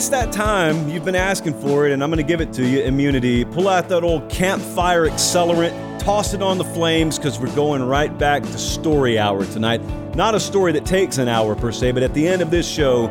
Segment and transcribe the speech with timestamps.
[0.00, 0.88] It's that time.
[0.88, 2.80] You've been asking for it, and I'm going to give it to you.
[2.80, 3.44] Immunity.
[3.44, 8.16] Pull out that old campfire accelerant, toss it on the flames, because we're going right
[8.16, 9.84] back to story hour tonight.
[10.16, 12.66] Not a story that takes an hour per se, but at the end of this
[12.66, 13.08] show,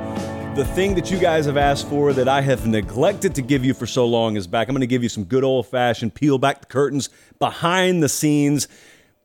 [0.56, 3.76] the thing that you guys have asked for that I have neglected to give you
[3.76, 4.68] for so long is back.
[4.68, 8.09] I'm going to give you some good old fashioned peel back the curtains, behind the
[8.09, 8.68] scenes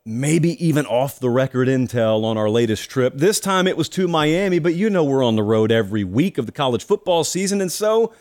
[0.06, 3.14] maybe even off the record intel on our latest trip.
[3.16, 6.36] This time it was to Miami, but you know we're on the road every week
[6.36, 7.60] of the college football season.
[7.62, 8.12] And so,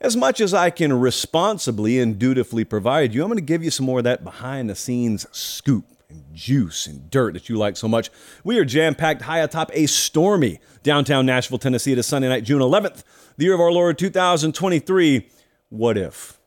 [0.00, 3.70] as much as I can responsibly and dutifully provide you, I'm going to give you
[3.70, 7.76] some more of that behind the scenes scoop and juice and dirt that you like
[7.76, 8.08] so much.
[8.42, 11.92] We are jam packed high atop a stormy downtown Nashville, Tennessee.
[11.92, 13.02] Is Sunday night, June 11th,
[13.36, 15.28] the year of our Lord 2023.
[15.68, 16.39] What if?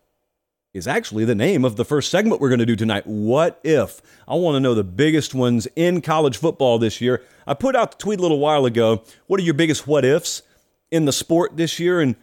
[0.74, 3.06] Is actually the name of the first segment we're going to do tonight.
[3.06, 4.02] What if?
[4.28, 7.22] I want to know the biggest ones in college football this year.
[7.46, 9.04] I put out the tweet a little while ago.
[9.28, 10.42] What are your biggest what ifs
[10.90, 12.02] in the sport this year?
[12.02, 12.16] And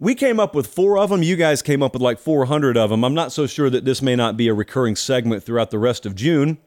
[0.00, 1.22] we came up with four of them.
[1.22, 3.04] You guys came up with like 400 of them.
[3.04, 6.04] I'm not so sure that this may not be a recurring segment throughout the rest
[6.04, 6.58] of June.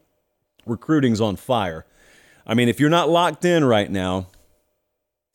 [0.64, 1.84] Recruiting's on fire.
[2.46, 4.28] I mean, if you're not locked in right now,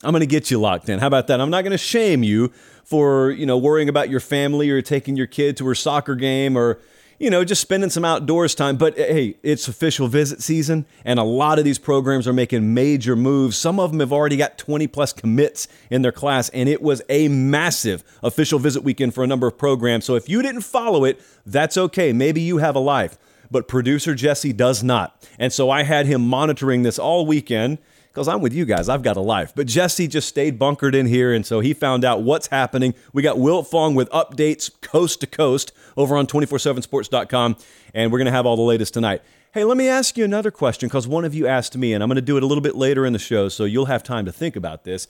[0.04, 1.00] I'm going to get you locked in.
[1.00, 1.40] How about that?
[1.40, 2.52] I'm not going to shame you
[2.84, 6.56] for, you know, worrying about your family or taking your kid to her soccer game
[6.56, 6.78] or,
[7.18, 8.76] you know, just spending some outdoors time.
[8.76, 12.74] But eh, hey, it's official visit season, and a lot of these programs are making
[12.74, 13.56] major moves.
[13.56, 17.02] Some of them have already got 20 plus commits in their class, and it was
[17.08, 20.04] a massive official visit weekend for a number of programs.
[20.04, 22.12] So if you didn't follow it, that's okay.
[22.12, 23.18] Maybe you have a life,
[23.50, 25.28] but producer Jesse does not.
[25.40, 28.88] And so I had him monitoring this all weekend because I'm with you guys.
[28.88, 29.52] I've got a life.
[29.54, 32.94] But Jesse just stayed bunkered in here, and so he found out what's happening.
[33.12, 37.56] We got Wiltfong with updates coast to coast over on 247sports.com,
[37.94, 39.22] and we're going to have all the latest tonight.
[39.52, 42.08] Hey, let me ask you another question because one of you asked me, and I'm
[42.08, 44.24] going to do it a little bit later in the show, so you'll have time
[44.26, 45.08] to think about this.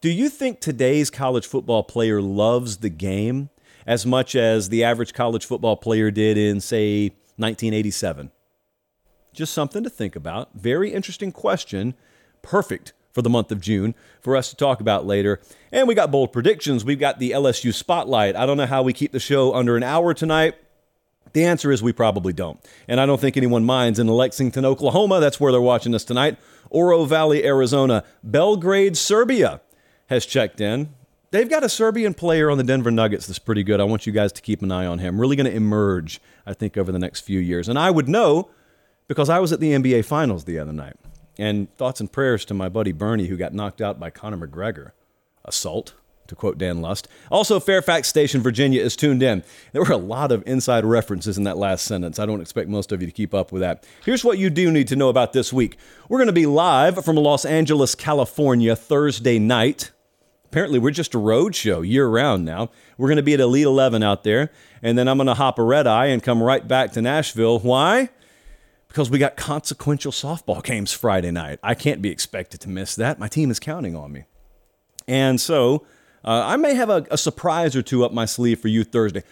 [0.00, 3.48] Do you think today's college football player loves the game
[3.86, 8.30] as much as the average college football player did in, say, 1987?
[9.32, 10.50] Just something to think about.
[10.54, 11.94] Very interesting question
[12.44, 15.40] perfect for the month of June for us to talk about later.
[15.72, 16.84] And we got bold predictions.
[16.84, 18.36] We've got the LSU spotlight.
[18.36, 20.56] I don't know how we keep the show under an hour tonight.
[21.32, 22.60] The answer is we probably don't.
[22.86, 25.20] And I don't think anyone minds in Lexington, Oklahoma.
[25.20, 26.38] That's where they're watching us tonight.
[26.70, 28.04] Oro Valley, Arizona.
[28.22, 29.60] Belgrade, Serbia
[30.08, 30.90] has checked in.
[31.30, 33.80] They've got a Serbian player on the Denver Nuggets that's pretty good.
[33.80, 35.20] I want you guys to keep an eye on him.
[35.20, 37.68] Really going to emerge, I think, over the next few years.
[37.68, 38.50] And I would know
[39.08, 40.94] because I was at the NBA Finals the other night.
[41.38, 44.92] And thoughts and prayers to my buddy Bernie, who got knocked out by Conor McGregor.
[45.44, 45.94] Assault,
[46.26, 47.08] to quote Dan Lust.
[47.30, 49.42] Also, Fairfax Station, Virginia is tuned in.
[49.72, 52.18] There were a lot of inside references in that last sentence.
[52.18, 53.86] I don't expect most of you to keep up with that.
[54.04, 55.76] Here's what you do need to know about this week
[56.08, 59.90] we're going to be live from Los Angeles, California, Thursday night.
[60.46, 62.70] Apparently, we're just a road show year round now.
[62.96, 64.50] We're going to be at Elite 11 out there,
[64.82, 67.58] and then I'm going to hop a red eye and come right back to Nashville.
[67.58, 68.10] Why?
[68.94, 71.58] Because we got consequential softball games Friday night.
[71.64, 73.18] I can't be expected to miss that.
[73.18, 74.22] My team is counting on me.
[75.08, 75.84] And so
[76.24, 79.24] uh, I may have a, a surprise or two up my sleeve for you Thursday.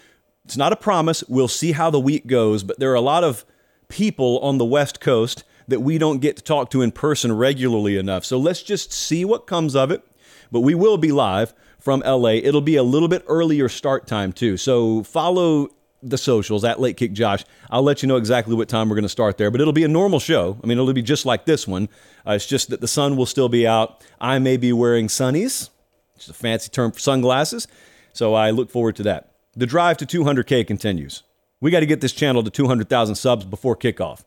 [0.45, 1.23] It's not a promise.
[1.29, 3.45] We'll see how the week goes, but there are a lot of
[3.87, 7.97] people on the West Coast that we don't get to talk to in person regularly
[7.97, 8.25] enough.
[8.25, 10.03] So let's just see what comes of it.
[10.51, 12.31] But we will be live from LA.
[12.31, 14.57] It'll be a little bit earlier start time, too.
[14.57, 15.69] So follow
[16.03, 17.45] the socials at Late Kick Josh.
[17.71, 19.85] I'll let you know exactly what time we're going to start there, but it'll be
[19.85, 20.59] a normal show.
[20.63, 21.89] I mean, it'll be just like this one.
[22.27, 24.05] Uh, it's just that the sun will still be out.
[24.21, 25.71] I may be wearing sunnies,
[26.15, 27.69] which is a fancy term for sunglasses.
[28.13, 29.33] So I look forward to that.
[29.55, 31.23] The drive to 200K continues.
[31.61, 34.25] We got to get this channel to 200,000 subs before kickoff.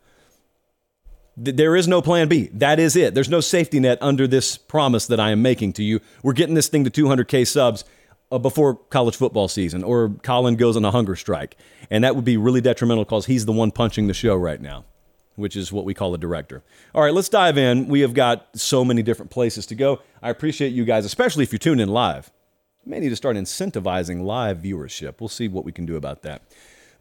[1.37, 2.49] There is no plan B.
[2.53, 3.13] That is it.
[3.13, 5.99] There's no safety net under this promise that I am making to you.
[6.23, 7.83] We're getting this thing to 200K subs
[8.31, 11.57] uh, before college football season or Colin goes on a hunger strike.
[11.89, 14.85] And that would be really detrimental because he's the one punching the show right now,
[15.35, 16.63] which is what we call a director.
[16.93, 17.87] All right, let's dive in.
[17.87, 20.01] We have got so many different places to go.
[20.21, 22.31] I appreciate you guys, especially if you tune in live.
[22.85, 25.19] may need to start incentivizing live viewership.
[25.19, 26.41] We'll see what we can do about that.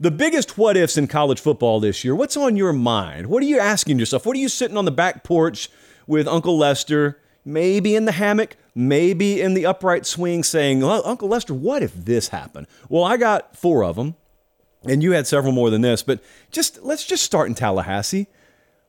[0.01, 3.29] The biggest what ifs in college football this year, what's on your mind?
[3.29, 4.27] What are you asking yourself?
[4.27, 5.71] What are you sitting on the back porch
[6.07, 11.55] with Uncle Lester, maybe in the hammock, maybe in the upright swing, saying, Uncle Lester,
[11.55, 12.67] what if this happened?
[12.89, 14.17] Well, I got four of them,
[14.85, 18.27] and you had several more than this, but just let's just start in Tallahassee.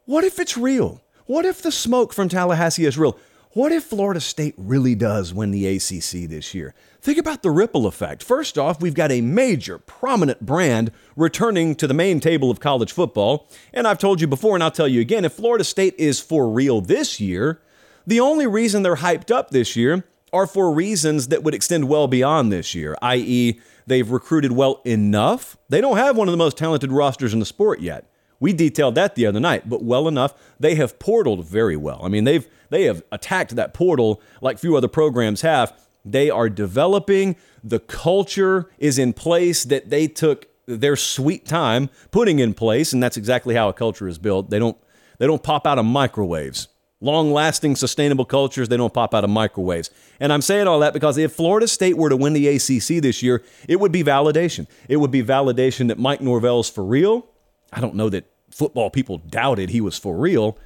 [0.05, 1.01] What if it's real?
[1.25, 3.17] What if the smoke from Tallahassee is real?
[3.53, 6.75] What if Florida State really does win the ACC this year?
[7.01, 8.21] Think about the ripple effect.
[8.21, 12.91] First off, we've got a major, prominent brand returning to the main table of college
[12.91, 13.47] football.
[13.73, 16.49] And I've told you before, and I'll tell you again if Florida State is for
[16.49, 17.61] real this year,
[18.05, 20.03] the only reason they're hyped up this year
[20.33, 25.57] are for reasons that would extend well beyond this year, i.e., they've recruited well enough.
[25.69, 28.09] They don't have one of the most talented rosters in the sport yet.
[28.39, 32.01] We detailed that the other night, but well enough, they have portaled very well.
[32.03, 35.73] I mean, they've they have attacked that portal like few other programs have.
[36.03, 37.37] They are developing.
[37.63, 43.01] The culture is in place that they took their sweet time putting in place, and
[43.01, 44.49] that's exactly how a culture is built.
[44.49, 44.77] They don't
[45.17, 46.67] they don't pop out of microwaves.
[47.01, 49.89] Long lasting, sustainable cultures, they don't pop out of microwaves.
[50.19, 53.21] And I'm saying all that because if Florida State were to win the ACC this
[53.21, 54.65] year, it would be validation.
[54.87, 57.27] It would be validation that Mike Norvell's for real
[57.75, 60.57] I don't know that football people doubted he was for real,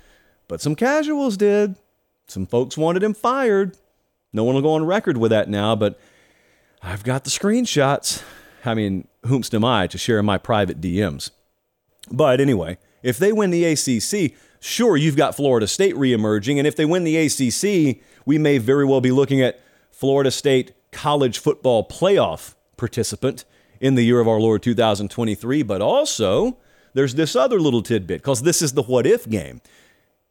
[0.47, 1.75] but some casuals did.
[2.27, 3.75] Some folks wanted him fired.
[4.31, 5.99] No one will go on record with that now, but
[6.83, 8.23] I've got the screenshots.
[8.63, 11.31] I mean, whomst am I to share my private DMs?
[12.11, 16.57] But anyway, if they win the ACC, sure, you've got Florida State reemerging.
[16.57, 19.59] And if they win the ACC, we may very well be looking at
[19.91, 23.45] Florida State college football playoff participant
[23.79, 26.57] in the year of our Lord 2023, but also
[26.93, 29.61] there's this other little tidbit because this is the what if game.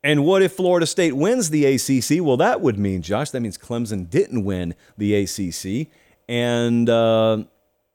[0.04, 2.24] And what if Florida State wins the ACC?
[2.24, 5.88] Well, that would mean, Josh, that means Clemson didn't win the ACC.
[6.28, 7.44] And uh,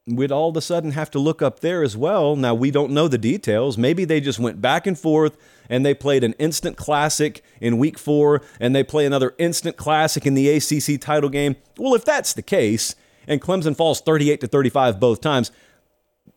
[0.06, 2.36] we'd all of a sudden have to look up there as well.
[2.36, 3.78] Now, we don't know the details.
[3.78, 5.38] Maybe they just went back and forth
[5.70, 10.26] and they played an instant classic in week four and they play another instant classic
[10.26, 11.56] in the ACC title game.
[11.78, 12.96] Well, if that's the case,
[13.28, 15.52] and Clemson falls 38 to 35 both times,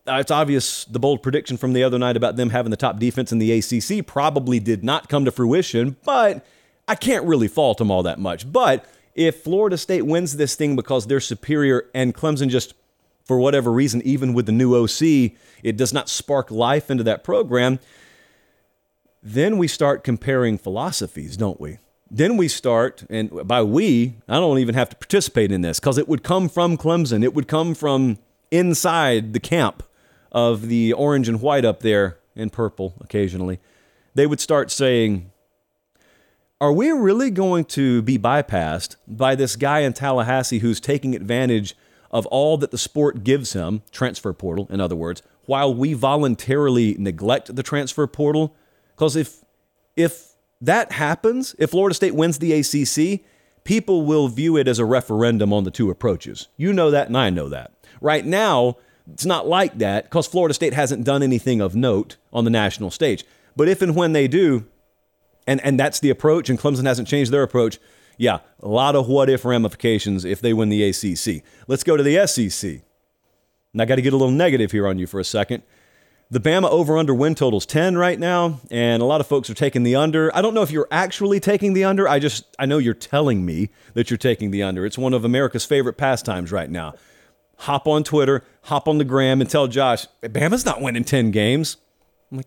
[0.07, 3.01] uh, it's obvious the bold prediction from the other night about them having the top
[3.01, 6.47] defense in the ACC probably did not come to fruition, but
[6.87, 8.51] I can't really fault them all that much.
[8.51, 12.75] But if Florida State wins this thing because they're superior and Clemson just,
[13.27, 15.33] for whatever reason, even with the new OC,
[15.63, 17.81] it does not spark life into that program,
[19.23, 21.79] then we start comparing philosophies, don't we?
[22.09, 25.99] Then we start, and by we, I don't even have to participate in this because
[25.99, 27.25] it would come from Clemson.
[27.25, 28.19] It would come from
[28.53, 29.83] inside the camp
[30.31, 33.59] of the orange and white up there and purple occasionally,
[34.15, 35.33] they would start saying,
[36.61, 41.75] Are we really going to be bypassed by this guy in Tallahassee who's taking advantage
[42.11, 46.97] of all that the sport gives him, transfer portal, in other words, while we voluntarily
[46.99, 48.55] neglect the transfer portal?
[48.95, 49.45] Because if,
[49.97, 53.21] if that happens, if Florida State wins the ACC,
[53.65, 56.49] people will view it as a referendum on the two approaches.
[56.57, 57.73] You know that, and I know that.
[58.01, 58.77] Right now,
[59.13, 62.91] it's not like that because Florida State hasn't done anything of note on the national
[62.91, 63.25] stage.
[63.55, 64.67] But if and when they do,
[65.47, 67.79] and, and that's the approach, and Clemson hasn't changed their approach,
[68.17, 71.43] yeah, a lot of what if ramifications if they win the ACC.
[71.67, 72.83] Let's go to the SEC.
[73.73, 75.63] And I got to get a little negative here on you for a second.
[76.29, 79.55] The Bama over under win total's 10 right now, and a lot of folks are
[79.55, 80.35] taking the under.
[80.35, 82.09] I don't know if you're actually taking the under.
[82.09, 84.85] I just, I know you're telling me that you're taking the under.
[84.85, 86.95] It's one of America's favorite pastimes right now
[87.59, 91.77] hop on Twitter, hop on the gram, and tell Josh, Bama's not winning 10 games.
[92.31, 92.47] I'm like,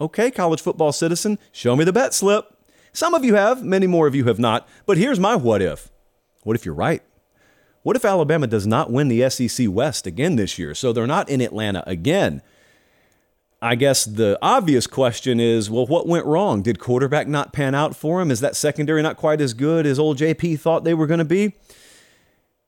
[0.00, 2.55] okay, college football citizen, show me the bet slip.
[2.96, 4.66] Some of you have, many more of you have not.
[4.86, 5.90] But here's my what if.
[6.44, 7.02] What if you're right?
[7.82, 10.74] What if Alabama does not win the SEC West again this year?
[10.74, 12.40] So they're not in Atlanta again.
[13.60, 16.62] I guess the obvious question is well, what went wrong?
[16.62, 18.30] Did quarterback not pan out for him?
[18.30, 21.24] Is that secondary not quite as good as old JP thought they were going to
[21.26, 21.52] be?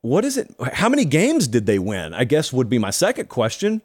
[0.03, 0.55] what is it?
[0.75, 2.13] How many games did they win?
[2.13, 3.81] I guess would be my second question.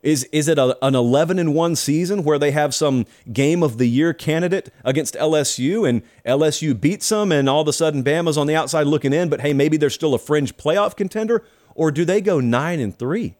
[0.00, 3.78] Is is it a, an 11 and 1 season where they have some game of
[3.78, 8.38] the year candidate against LSU and LSU beats them and all of a sudden Bama's
[8.38, 11.44] on the outside looking in, but hey, maybe they're still a fringe playoff contender?
[11.74, 13.36] Or do they go 9 and 3?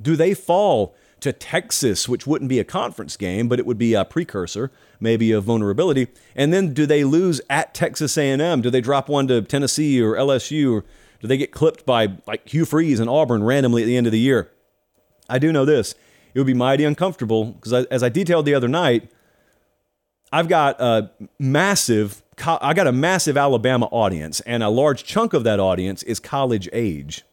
[0.00, 3.94] Do they fall to Texas, which wouldn't be a conference game, but it would be
[3.94, 6.08] a precursor, maybe of vulnerability?
[6.36, 8.60] And then do they lose at Texas A&M?
[8.62, 10.74] Do they drop one to Tennessee or LSU?
[10.74, 10.84] Or
[11.20, 14.12] do they get clipped by like Hugh Freeze and Auburn randomly at the end of
[14.12, 14.50] the year?
[15.28, 15.94] I do know this.
[16.34, 19.10] It would be mighty uncomfortable because as I detailed the other night,
[20.32, 25.42] I've got a massive I got a massive Alabama audience and a large chunk of
[25.44, 27.24] that audience is college age.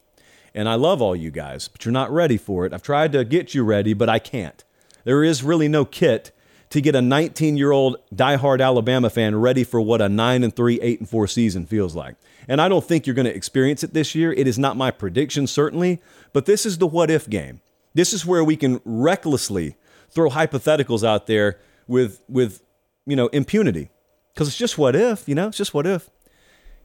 [0.53, 2.73] And I love all you guys, but you're not ready for it.
[2.73, 4.63] I've tried to get you ready, but I can't.
[5.03, 6.31] There is really no kit
[6.69, 10.99] to get a 19-year-old diehard Alabama fan ready for what a 9 and 3, 8
[11.01, 12.15] and 4 season feels like.
[12.47, 14.33] And I don't think you're going to experience it this year.
[14.33, 16.01] It is not my prediction certainly,
[16.33, 17.61] but this is the what if game.
[17.95, 19.75] This is where we can recklessly
[20.09, 22.61] throw hypotheticals out there with with
[23.07, 23.89] you know impunity
[24.35, 26.09] because it's just what if, you know, it's just what if.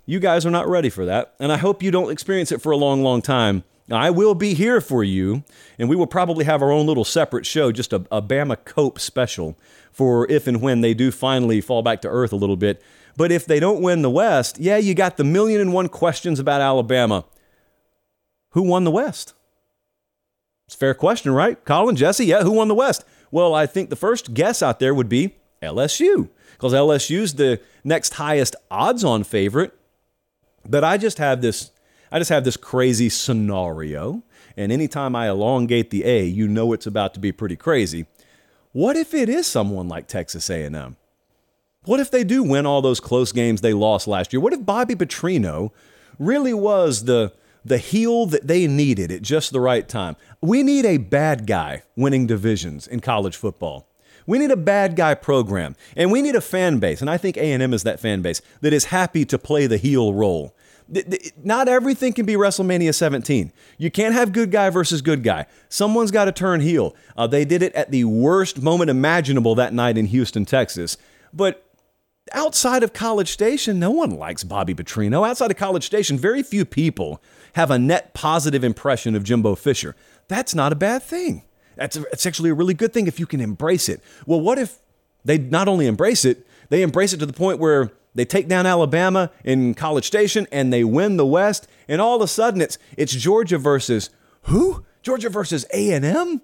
[0.07, 2.71] You guys are not ready for that, and I hope you don't experience it for
[2.71, 3.65] a long, long time.
[3.91, 5.43] I will be here for you,
[5.79, 9.01] and we will probably have our own little separate show, just a, a Bama Cope
[9.01, 9.59] special
[9.91, 12.81] for if and when they do finally fall back to earth a little bit.
[13.17, 16.39] But if they don't win the West, yeah, you got the million and one questions
[16.39, 17.25] about Alabama.
[18.51, 19.35] Who won the West?
[20.71, 21.65] It's a fair question, right?
[21.65, 23.05] Colin, Jesse, yeah, who won the West?
[23.33, 28.15] Well, I think the first guess out there would be LSU because LSU's the next
[28.15, 29.77] highest odds on favorite.
[30.65, 31.73] But I just have this
[32.13, 34.23] I just have this crazy scenario,
[34.57, 38.07] and anytime I elongate the A, you know it's about to be pretty crazy.
[38.71, 40.97] What if it is someone like Texas A&M?
[41.85, 44.39] What if they do win all those close games they lost last year?
[44.39, 45.73] What if Bobby Petrino
[46.21, 47.33] really was the
[47.65, 50.17] the heel that they needed at just the right time?
[50.41, 53.87] We need a bad guy winning divisions in college football.
[54.27, 57.37] We need a bad guy program, and we need a fan base, and I think
[57.37, 60.55] A&M is that fan base that is happy to play the heel role.
[61.43, 63.53] Not everything can be WrestleMania 17.
[63.79, 65.47] You can't have good guy versus good guy.
[65.69, 66.97] Someone's got to turn heel.
[67.17, 70.97] Uh, they did it at the worst moment imaginable that night in Houston, Texas.
[71.33, 71.65] But
[72.33, 75.27] outside of College Station, no one likes Bobby Petrino.
[75.27, 77.23] Outside of College Station, very few people
[77.55, 79.97] have a net positive impression of Jimbo Fisher.
[80.29, 81.43] That's not a bad thing.
[81.77, 84.01] That's a, it's actually a really good thing if you can embrace it.
[84.27, 84.79] Well, what if
[85.25, 88.67] they not only embrace it, they embrace it to the point where they take down
[88.67, 92.79] Alabama in College Station and they win the West, and all of a sudden it's
[92.97, 94.11] it's Georgia versus
[94.45, 94.85] who?
[95.03, 96.43] Georgia versus A&M?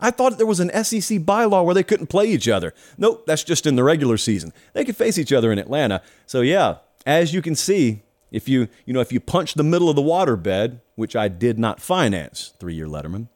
[0.00, 2.72] I thought there was an SEC bylaw where they couldn't play each other.
[2.96, 4.52] Nope, that's just in the regular season.
[4.72, 6.02] They could face each other in Atlanta.
[6.26, 9.88] So yeah, as you can see, if you you know if you punch the middle
[9.88, 13.28] of the waterbed, which I did not finance, three-year Letterman,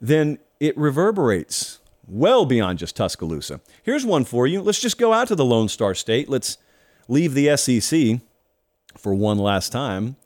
[0.00, 3.60] then it reverberates well beyond just Tuscaloosa.
[3.82, 4.62] Here's one for you.
[4.62, 6.28] Let's just go out to the Lone Star State.
[6.28, 6.58] Let's
[7.06, 8.20] leave the SEC
[8.96, 10.16] for one last time.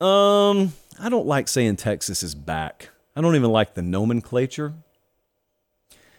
[0.00, 2.90] Um, I don't like saying Texas is back.
[3.16, 4.74] I don't even like the nomenclature.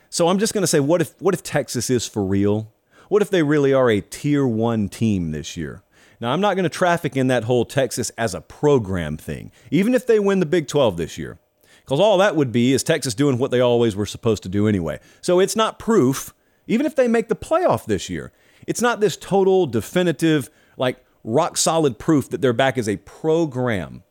[0.09, 2.71] So I'm just going to say what if what if Texas is for real?
[3.09, 5.83] What if they really are a tier 1 team this year?
[6.19, 9.93] Now, I'm not going to traffic in that whole Texas as a program thing, even
[9.93, 11.39] if they win the Big 12 this year.
[11.83, 14.67] Because all that would be is Texas doing what they always were supposed to do
[14.67, 14.99] anyway.
[15.21, 16.33] So it's not proof,
[16.67, 18.31] even if they make the playoff this year.
[18.65, 24.03] It's not this total, definitive, like rock solid proof that they're back as a program,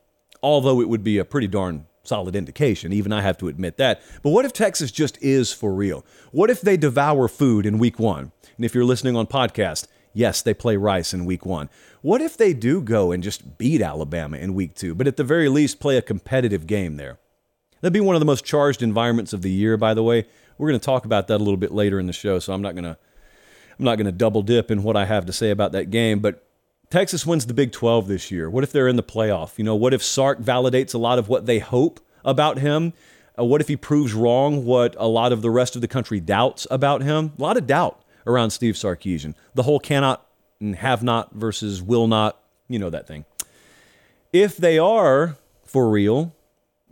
[0.43, 2.93] although it would be a pretty darn solid indication.
[2.93, 4.03] Even I have to admit that.
[4.23, 6.05] But what if Texas just is for real?
[6.31, 8.31] What if they devour food in week one?
[8.57, 11.69] And if you're listening on podcast, yes, they play Rice in week one.
[12.01, 15.25] What if they do go and just beat Alabama in week two, but at the
[15.25, 17.19] very least play a competitive game there?
[17.83, 20.27] That'd be one of the most charged environments of the year, by the way.
[20.57, 22.63] We're going to talk about that a little bit later in the show, so I'm
[22.63, 22.97] not going to
[23.79, 26.21] I'm not going to double dip in what I have to say about that game,
[26.21, 26.47] but
[26.91, 28.49] Texas wins the Big 12 this year.
[28.49, 29.59] What if they're in the playoff?
[29.59, 32.93] You know, what if Sark validates a lot of what they hope about him?
[33.37, 36.21] Uh, what if he proves wrong what a lot of the rest of the country
[36.21, 37.33] doubts about him?
[37.37, 39.35] A lot of doubt around Steve Sarkisian.
[39.55, 40.27] The whole cannot
[40.61, 43.25] and have not versus will not, you know that thing.
[44.33, 46.35] If they are for real,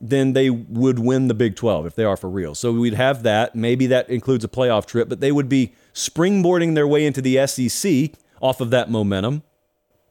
[0.00, 2.54] then they would win the Big 12 if they are for real.
[2.54, 3.54] So we'd have that.
[3.54, 7.46] Maybe that includes a playoff trip, but they would be springboarding their way into the
[7.46, 9.42] SEC off of that momentum.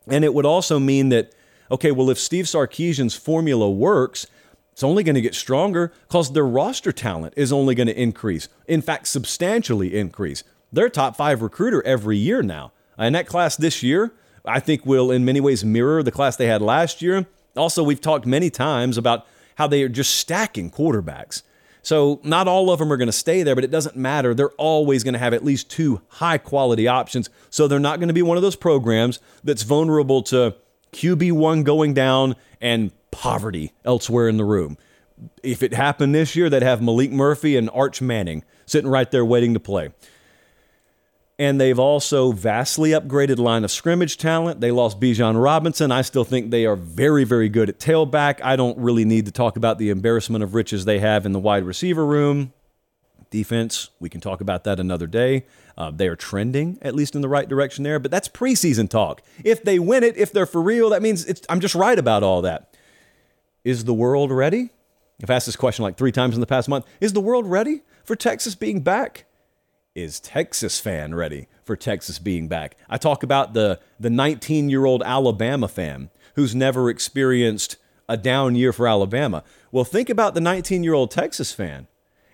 [0.08, 1.36] And it would also mean that,
[1.70, 4.28] okay, well, if Steve Sarkisian's formula works,
[4.72, 8.48] it's only going to get stronger because their roster talent is only going to increase.
[8.68, 10.44] In fact, substantially increase.
[10.72, 12.72] They're top five recruiter every year now.
[12.98, 14.14] And that class this year,
[14.46, 17.26] I think, will in many ways mirror the class they had last year.
[17.56, 19.26] Also, we've talked many times about
[19.56, 21.44] how they are just stacking quarterbacks.
[21.84, 24.34] So not all of them are going to stay there, but it doesn't matter.
[24.34, 27.30] They're always going to have at least two high quality options.
[27.50, 30.56] So they're not going to be one of those programs that's vulnerable to
[30.94, 34.78] QB1 going down and poverty elsewhere in the room.
[35.44, 39.24] if it happened this year, they'd have Maalik Murphy and Arch Manning sitting right there
[39.24, 39.92] waiting to play.
[41.42, 44.62] And they've also vastly upgraded line of scrimmage talent.
[44.62, 45.92] They lost Bijan Robinson.
[45.92, 48.40] I still think they are very, very good at tailback.
[48.44, 51.40] I don't really need to talk about the embarrassment of riches they have in the
[51.40, 52.54] wide receiver room.
[53.32, 55.48] Defense, we can talk about that another day.
[55.76, 59.24] Uh, they are trending, at least in the right direction there, but that's preseason talk.
[59.44, 62.44] If they win it, if they're for real, that means I'm just right about all
[62.44, 62.78] that.
[63.64, 64.70] Is the world ready?
[65.24, 66.86] I've asked this question like three times in the past month.
[67.00, 69.26] Is the world ready for Texas being back?
[69.94, 72.78] Is Texas fan ready for Texas being back?
[72.90, 77.76] I talk about the the 19 year old Alabama fan who's never experienced
[78.08, 79.44] a down year for Alabama.
[79.70, 81.88] Well, think about the 19 year old Texas fan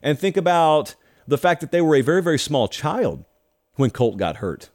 [0.03, 0.93] and think about
[1.27, 3.25] the fact that they were a very, very small child
[3.73, 4.69] when Colt got hurt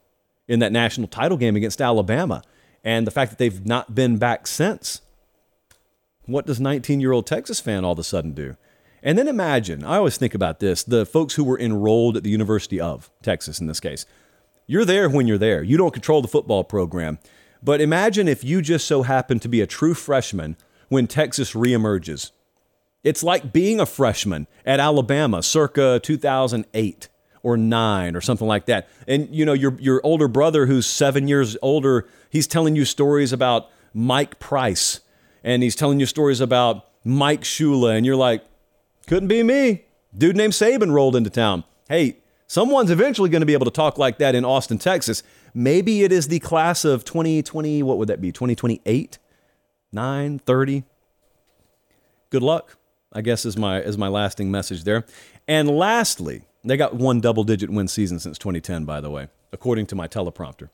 [0.49, 2.43] in that national title game against Alabama,
[2.83, 5.01] and the fact that they've not been back since.
[6.27, 8.57] What does 19 year old Texas fan all of a sudden do?
[9.03, 12.31] And then imagine, I always think about this the folks who were enrolled at the
[12.31, 14.07] University of Texas in this case.
[14.67, 17.19] You're there when you're there, you don't control the football program.
[17.63, 20.57] But imagine if you just so happen to be a true freshman
[20.89, 22.33] when Texas reemerges.
[23.05, 27.09] It's like being a freshman at Alabama circa 2008
[27.43, 28.89] or 9 or something like that.
[29.09, 33.33] And you know, your your older brother who's 7 years older, he's telling you stories
[33.33, 35.01] about Mike Price
[35.43, 38.45] and he's telling you stories about Mike Shula and you're like,
[39.07, 39.85] couldn't be me.
[40.17, 41.65] Dude named Saban rolled into town.
[41.89, 45.23] Hey, someone's eventually going to be able to talk like that in Austin, Texas.
[45.55, 48.33] Maybe it is the class of 2020, what would that be?
[48.33, 49.19] 2028?
[49.93, 50.85] 9, 30?
[52.31, 52.77] Good luck.
[53.13, 55.05] I guess is my is my lasting message there.
[55.47, 59.87] And lastly, they got one double digit win season since 2010 by the way, according
[59.87, 60.71] to my teleprompter.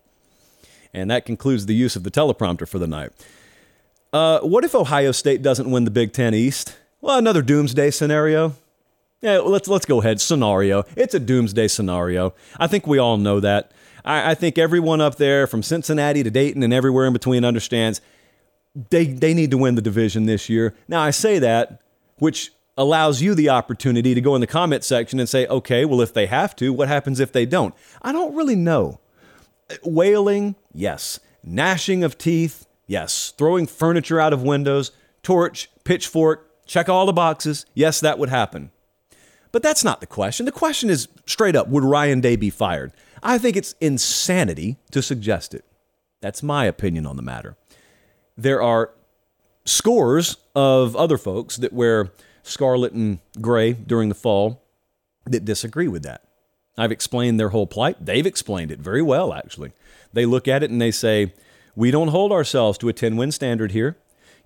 [0.94, 3.11] And that concludes the use of the teleprompter for the night.
[4.12, 6.76] Uh, what if Ohio State doesn't win the Big Ten East?
[7.00, 8.55] Well, another doomsday scenario.
[9.21, 10.21] Yeah, let's let's go ahead.
[10.21, 10.85] Scenario.
[10.97, 12.35] It's a doomsday scenario.
[12.59, 13.72] I think we all know that.
[14.05, 18.01] I, I think everyone up there, from Cincinnati to Dayton and everywhere in between, understands
[18.90, 20.75] they they need to win the division this year.
[20.87, 21.81] Now I say that
[22.18, 26.01] which allows you the opportunity to go in the comment section and say, okay, well,
[26.01, 27.75] if they have to, what happens if they don't?
[28.03, 29.01] I don't really know.
[29.83, 31.18] Wailing, yes.
[31.42, 33.33] Gnashing of teeth, yes.
[33.37, 38.70] Throwing furniture out of windows, torch, pitchfork, check all the boxes, yes, that would happen.
[39.50, 40.46] But that's not the question.
[40.46, 42.92] The question is straight up would Ryan Day be fired?
[43.22, 45.64] I think it's insanity to suggest it.
[46.20, 47.57] That's my opinion on the matter.
[48.37, 48.92] There are
[49.64, 54.62] scores of other folks that wear scarlet and gray during the fall
[55.24, 56.22] that disagree with that.
[56.76, 58.04] I've explained their whole plight.
[58.04, 59.72] They've explained it very well, actually.
[60.12, 61.35] They look at it and they say,
[61.74, 63.96] We don't hold ourselves to a 10 win standard here.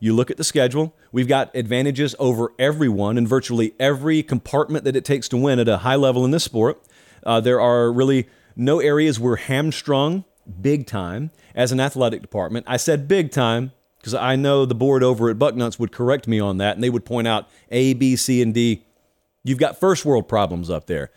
[0.03, 4.97] You look at the schedule, we've got advantages over everyone in virtually every compartment that
[4.97, 6.83] it takes to win at a high level in this sport.
[7.23, 10.25] Uh, there are really no areas we're hamstrung
[10.61, 12.67] big time as an athletic department.
[12.69, 16.41] I said big time because I know the board over at Bucknuts would correct me
[16.41, 18.85] on that, and they would point out A, B, C, and D.
[19.45, 21.13] You've got first world problems up there.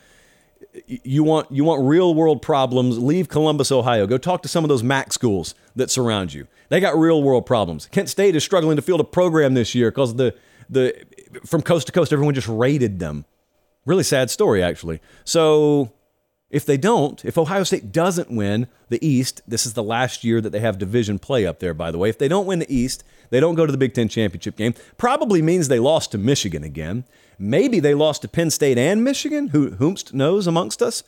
[0.87, 2.97] You want you want real world problems?
[2.97, 4.07] Leave Columbus, Ohio.
[4.07, 6.47] Go talk to some of those MAC schools that surround you.
[6.69, 7.87] They got real world problems.
[7.91, 10.35] Kent State is struggling to field a program this year because the
[10.69, 10.95] the
[11.45, 13.25] from coast to coast, everyone just raided them.
[13.85, 14.99] Really sad story, actually.
[15.23, 15.91] So
[16.49, 20.41] if they don't, if Ohio State doesn't win the East, this is the last year
[20.41, 22.09] that they have division play up there, by the way.
[22.09, 24.73] If they don't win the East, they don't go to the Big Ten championship game.
[24.97, 27.03] Probably means they lost to Michigan again.
[27.37, 31.03] Maybe they lost to Penn State and Michigan, who whomst knows amongst us.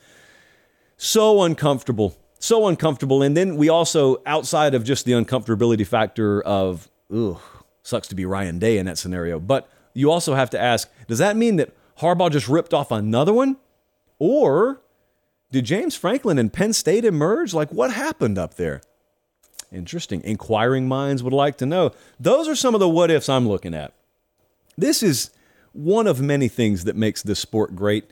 [0.98, 2.18] So uncomfortable.
[2.40, 3.22] So uncomfortable.
[3.22, 7.40] And then we also, outside of just the uncomfortability factor of, ugh,
[7.84, 11.20] sucks to be Ryan Day in that scenario, but you also have to ask, does
[11.20, 13.58] that mean that Harbaugh just ripped off another one?
[14.20, 14.82] Or
[15.52, 17.54] did James Franklin and Penn State emerge?
[17.54, 18.82] Like, what happened up there?
[19.72, 20.22] Interesting.
[20.24, 21.92] Inquiring minds would like to know.
[22.20, 23.94] Those are some of the what ifs I'm looking at.
[24.78, 25.32] This is
[25.78, 28.10] one of many things that makes this sport great.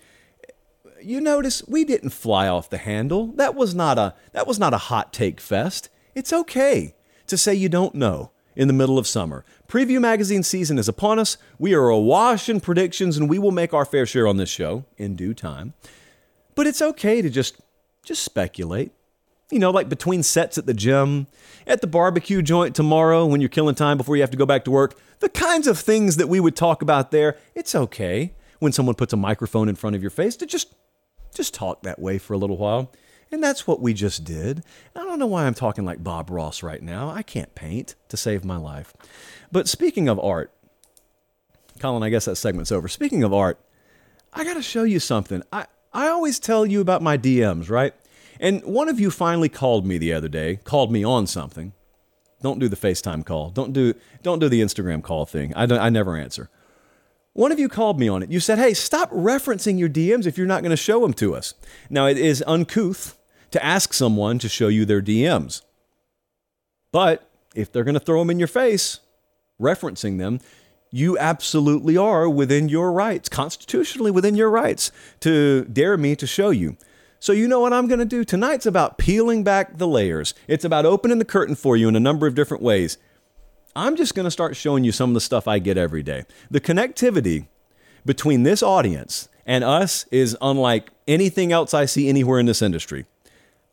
[1.01, 3.27] You notice we didn't fly off the handle.
[3.33, 5.89] That was not a that was not a hot take fest.
[6.13, 6.95] It's okay
[7.27, 9.43] to say you don't know in the middle of summer.
[9.67, 11.37] Preview magazine season is upon us.
[11.59, 14.85] We are awash in predictions and we will make our fair share on this show
[14.97, 15.73] in due time.
[16.53, 17.59] But it's okay to just
[18.03, 18.91] just speculate.
[19.51, 21.27] You know, like between sets at the gym,
[21.67, 24.65] at the barbecue joint tomorrow when you're killing time before you have to go back
[24.65, 24.97] to work.
[25.19, 29.13] The kinds of things that we would talk about there, it's okay when someone puts
[29.13, 30.73] a microphone in front of your face to just
[31.33, 32.91] just talk that way for a little while.
[33.31, 34.63] And that's what we just did.
[34.95, 37.09] I don't know why I'm talking like Bob Ross right now.
[37.09, 38.93] I can't paint to save my life.
[39.51, 40.51] But speaking of art,
[41.79, 42.87] Colin, I guess that segment's over.
[42.87, 43.59] Speaking of art,
[44.31, 45.43] I got to show you something.
[45.51, 47.93] I, I always tell you about my DMs, right?
[48.39, 51.73] And one of you finally called me the other day, called me on something.
[52.41, 53.49] Don't do the FaceTime call.
[53.49, 53.93] Don't do
[54.23, 55.53] don't do the Instagram call thing.
[55.55, 56.49] I, don't, I never answer.
[57.33, 58.31] One of you called me on it.
[58.31, 61.35] You said, "Hey, stop referencing your DMs if you're not going to show them to
[61.35, 61.53] us."
[61.89, 63.17] Now, it is uncouth
[63.51, 65.61] to ask someone to show you their DMs.
[66.91, 68.99] But if they're going to throw them in your face,
[69.59, 70.39] referencing them,
[70.91, 76.51] you absolutely are within your rights, constitutionally within your rights, to dare me to show
[76.51, 76.77] you.
[77.19, 78.23] So, you know what I'm going to do?
[78.23, 80.33] Tonight's about peeling back the layers.
[80.47, 82.97] It's about opening the curtain for you in a number of different ways.
[83.75, 86.23] I'm just going to start showing you some of the stuff I get every day.
[86.49, 87.47] The connectivity
[88.05, 93.05] between this audience and us is unlike anything else I see anywhere in this industry.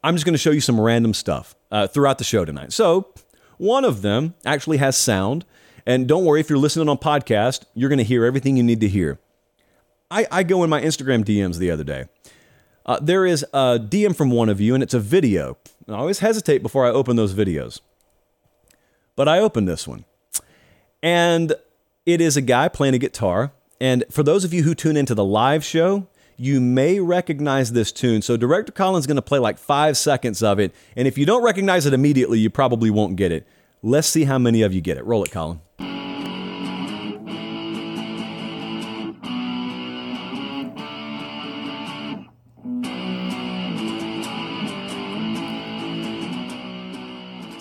[0.03, 2.73] I'm just going to show you some random stuff uh, throughout the show tonight.
[2.73, 3.13] So,
[3.59, 5.45] one of them actually has sound.
[5.87, 8.81] And don't worry, if you're listening on podcast, you're going to hear everything you need
[8.81, 9.21] to hear.
[10.11, 12.07] I, I go in my Instagram DMs the other day.
[12.85, 15.57] Uh, there is a DM from one of you, and it's a video.
[15.89, 17.81] I always hesitate before I open those videos.
[19.15, 20.05] But I opened this one.
[21.03, 21.55] And
[22.07, 23.53] it is a guy playing a guitar.
[23.81, 27.93] And for those of you who tune into the live show, you may recognize this
[27.93, 28.23] tune.
[28.23, 30.75] So Director Colin's going to play like five seconds of it.
[30.97, 33.47] And if you don't recognize it immediately, you probably won't get it.
[33.83, 35.05] Let's see how many of you get it.
[35.05, 35.61] Roll it, Colin.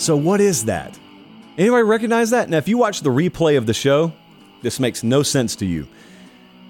[0.02, 0.98] So, what is that?
[1.60, 2.50] Anybody recognize that?
[2.50, 4.12] Now, if you watch the replay of the show,
[4.64, 5.88] this makes no sense to you.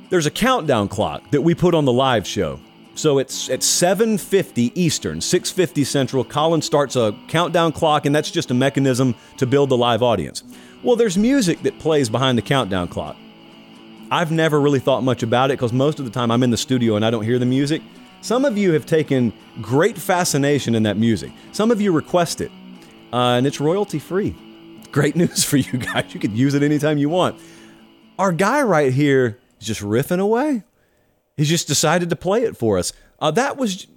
[0.10, 2.60] There's a countdown clock that we put on the live show.
[2.94, 6.26] So it's at 7:50 Eastern, 6:50 Central.
[6.26, 10.44] Colin starts a countdown clock, and that's just a mechanism to build the live audience.
[10.84, 13.16] Well, there's music that plays behind the countdown clock.
[14.12, 16.58] I've never really thought much about it because most of the time I'm in the
[16.58, 17.82] studio and I don't hear the music.
[18.20, 21.32] Some of you have taken great fascination in that music.
[21.54, 22.52] Some of you request it,
[23.14, 24.36] uh, and it's royalty free.
[24.92, 26.14] Great news for you guys.
[26.14, 27.40] You could use it anytime you want.
[28.20, 30.64] Our guy right here is just riffing away.
[31.38, 32.94] He just decided to play it for us.
[33.20, 33.88] Uh, that was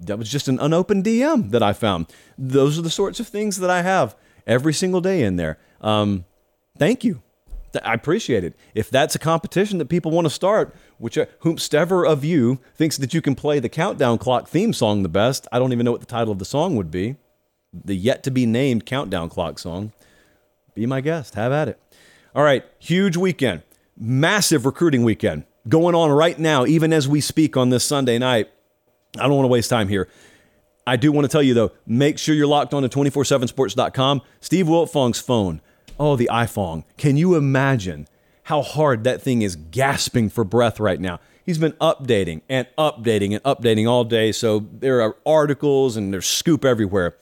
[0.00, 2.06] that was just an unopened DM that I found.
[2.36, 5.58] Those are the sorts of things that I have every single day in there.
[5.80, 6.24] Um,
[6.76, 7.22] thank you.
[7.82, 8.54] I appreciate it.
[8.74, 12.98] If that's a competition that people want to start, which uh, whomstever of you thinks
[12.98, 15.92] that you can play the countdown clock theme song the best, I don't even know
[15.92, 17.16] what the title of the song would be.
[17.72, 19.92] The yet to be named countdown clock song.
[20.74, 21.34] Be my guest.
[21.34, 21.80] Have at it.
[22.34, 23.62] All right, huge weekend.
[23.96, 28.48] Massive recruiting weekend going on right now, even as we speak on this Sunday night.
[29.18, 30.08] I don't want to waste time here.
[30.86, 34.22] I do want to tell you though, make sure you're locked on to 247sports.com.
[34.40, 35.60] Steve Wiltfong's phone.
[35.98, 36.84] Oh, the iPhone.
[36.96, 38.08] Can you imagine
[38.44, 41.20] how hard that thing is gasping for breath right now?
[41.44, 44.32] He's been updating and updating and updating all day.
[44.32, 47.16] So there are articles and there's scoop everywhere.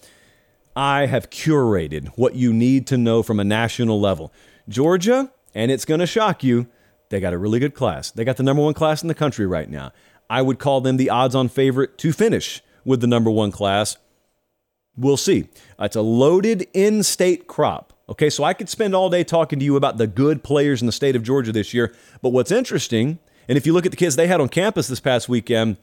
[0.80, 4.32] I have curated what you need to know from a national level.
[4.66, 6.68] Georgia, and it's going to shock you,
[7.10, 8.10] they got a really good class.
[8.10, 9.92] They got the number one class in the country right now.
[10.30, 13.98] I would call them the odds on favorite to finish with the number one class.
[14.96, 15.48] We'll see.
[15.78, 17.92] It's a loaded in state crop.
[18.08, 20.86] Okay, so I could spend all day talking to you about the good players in
[20.86, 21.94] the state of Georgia this year.
[22.22, 24.98] But what's interesting, and if you look at the kids they had on campus this
[24.98, 25.76] past weekend,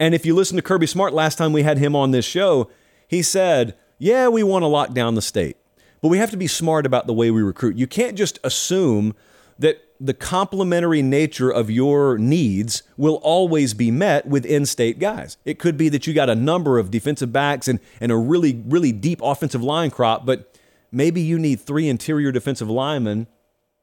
[0.00, 2.68] and if you listen to Kirby Smart last time we had him on this show,
[3.06, 5.56] he said, Yeah, we want to lock down the state,
[6.02, 7.78] but we have to be smart about the way we recruit.
[7.78, 9.14] You can't just assume
[9.58, 15.38] that the complementary nature of your needs will always be met with in state guys.
[15.46, 18.62] It could be that you got a number of defensive backs and, and a really,
[18.66, 20.54] really deep offensive line crop, but
[20.92, 23.26] maybe you need three interior defensive linemen,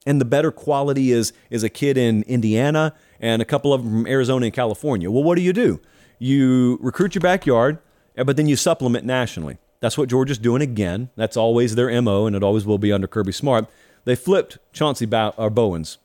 [0.06, 3.92] and the better quality is, is a kid in Indiana and a couple of them
[3.92, 5.10] from Arizona and California.
[5.10, 5.82] Well, what do you do?
[6.20, 7.80] You recruit your backyard,
[8.16, 9.58] but then you supplement nationally.
[9.82, 11.10] That's what Georgia's doing again.
[11.16, 13.68] That's always their MO, and it always will be under Kirby Smart.
[14.06, 15.98] They flipped Chauncey Bow- or Bowens.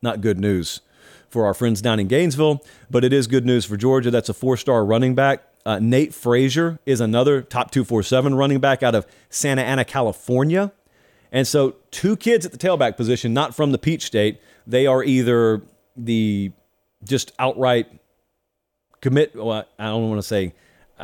[0.00, 0.80] Not good news
[1.28, 4.10] for our friends down in Gainesville, but it is good news for Georgia.
[4.10, 5.42] That's a four star running back.
[5.64, 10.72] Uh, Nate Frazier is another top 247 running back out of Santa Ana, California.
[11.30, 14.40] And so, two kids at the tailback position, not from the Peach State.
[14.66, 15.62] They are either
[15.96, 16.52] the
[17.04, 17.86] just outright
[19.00, 19.34] commit.
[19.34, 20.52] Well, I don't want to say,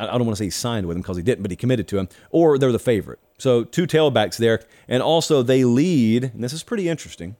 [0.04, 1.88] I don't want to say he signed with him because he didn't, but he committed
[1.88, 3.18] to him, or they're the favorite.
[3.38, 4.62] So, two tailbacks there.
[4.88, 7.36] And also, they lead, and this is pretty interesting.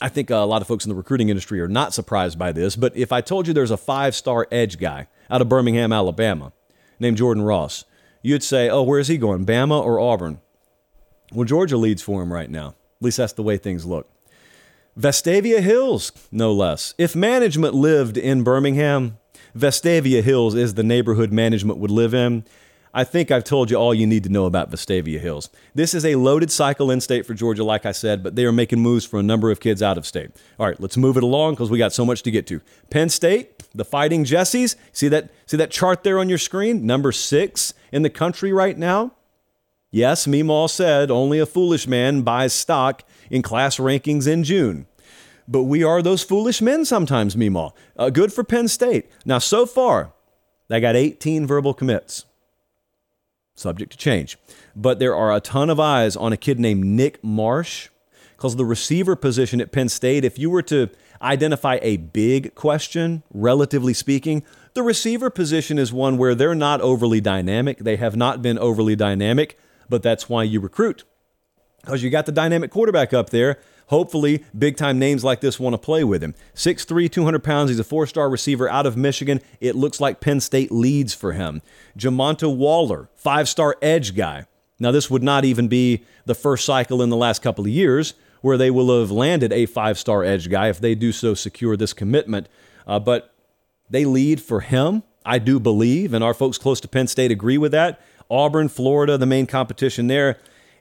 [0.00, 2.76] I think a lot of folks in the recruiting industry are not surprised by this,
[2.76, 6.52] but if I told you there's a five star edge guy out of Birmingham, Alabama,
[7.00, 7.84] named Jordan Ross,
[8.22, 10.40] you'd say, oh, where's he going, Bama or Auburn?
[11.32, 12.68] Well, Georgia leads for him right now.
[12.68, 14.10] At least that's the way things look.
[14.98, 16.94] Vestavia Hills, no less.
[16.96, 19.18] If management lived in Birmingham,
[19.56, 22.44] Vestavia Hills is the neighborhood management would live in.
[22.92, 25.50] I think I've told you all you need to know about Vestavia Hills.
[25.74, 28.52] This is a loaded cycle in state for Georgia, like I said, but they are
[28.52, 30.30] making moves for a number of kids out of state.
[30.58, 32.60] All right, let's move it along because we got so much to get to.
[32.88, 34.76] Penn State, the Fighting Jessies.
[34.92, 35.30] See that?
[35.44, 36.86] See that chart there on your screen?
[36.86, 39.12] Number six in the country right now.
[39.90, 44.86] Yes, Meemaw said only a foolish man buys stock in class rankings in June.
[45.48, 47.72] But we are those foolish men sometimes, Meemaw.
[47.96, 49.06] Uh, good for Penn State.
[49.24, 50.12] Now, so far,
[50.68, 52.24] they got 18 verbal commits
[53.56, 54.38] subject to change.
[54.74, 57.88] But there are a ton of eyes on a kid named Nick Marsh
[58.36, 60.90] because the receiver position at Penn State, if you were to
[61.22, 64.42] identify a big question, relatively speaking,
[64.74, 67.78] the receiver position is one where they're not overly dynamic.
[67.78, 71.04] They have not been overly dynamic, but that's why you recruit.
[71.80, 75.74] Because you got the dynamic quarterback up there Hopefully, big time names like this want
[75.74, 76.34] to play with him.
[76.54, 77.70] 6'3, 200 pounds.
[77.70, 79.40] He's a four star receiver out of Michigan.
[79.60, 81.62] It looks like Penn State leads for him.
[81.96, 84.46] Jamonta Waller, five star edge guy.
[84.78, 88.14] Now, this would not even be the first cycle in the last couple of years
[88.42, 91.76] where they will have landed a five star edge guy if they do so secure
[91.76, 92.48] this commitment.
[92.86, 93.32] Uh, but
[93.88, 97.58] they lead for him, I do believe, and our folks close to Penn State agree
[97.58, 98.00] with that.
[98.28, 100.38] Auburn, Florida, the main competition there.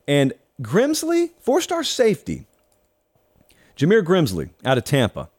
[0.07, 2.47] And Grimsley, four star safety.
[3.75, 5.29] Jameer Grimsley out of Tampa.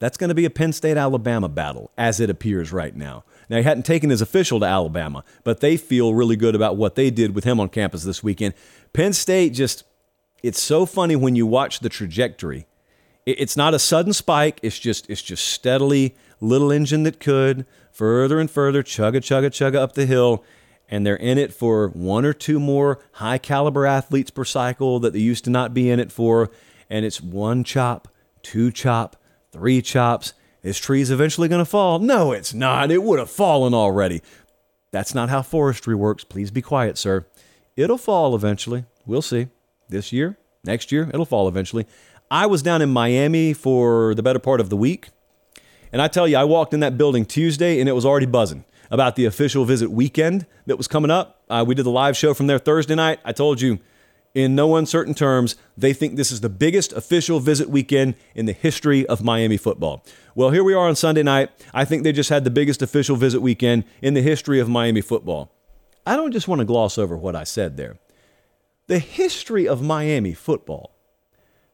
[0.00, 3.24] That's going to be a Penn State Alabama battle as it appears right now.
[3.50, 6.94] Now, he hadn't taken his official to Alabama, but they feel really good about what
[6.94, 8.54] they did with him on campus this weekend.
[8.92, 9.84] Penn State just,
[10.42, 12.66] it's so funny when you watch the trajectory.
[13.26, 18.38] It's not a sudden spike, it's just, it's just steadily, little engine that could, further
[18.38, 20.44] and further, chugga, chugga, chugga up the hill.
[20.88, 25.12] And they're in it for one or two more high caliber athletes per cycle that
[25.12, 26.50] they used to not be in it for
[26.90, 28.08] and it's one chop,
[28.42, 29.16] two chop,
[29.52, 30.34] three chops.
[30.62, 31.98] This tree's eventually going to fall.
[31.98, 32.90] No, it's not.
[32.90, 34.22] It would have fallen already.
[34.90, 36.24] That's not how forestry works.
[36.24, 37.26] Please be quiet, sir.
[37.76, 38.84] It'll fall eventually.
[39.06, 39.48] We'll see.
[39.88, 41.86] This year, next year, it'll fall eventually.
[42.30, 45.08] I was down in Miami for the better part of the week.
[45.92, 48.64] And I tell you, I walked in that building Tuesday and it was already buzzing
[48.90, 51.42] about the official visit weekend that was coming up.
[51.48, 53.20] Uh, we did the live show from there Thursday night.
[53.24, 53.78] I told you
[54.38, 58.52] in no uncertain terms, they think this is the biggest official visit weekend in the
[58.52, 60.04] history of Miami football.
[60.36, 61.50] Well, here we are on Sunday night.
[61.74, 65.00] I think they just had the biggest official visit weekend in the history of Miami
[65.00, 65.50] football.
[66.06, 67.98] I don't just want to gloss over what I said there.
[68.86, 70.92] The history of Miami football,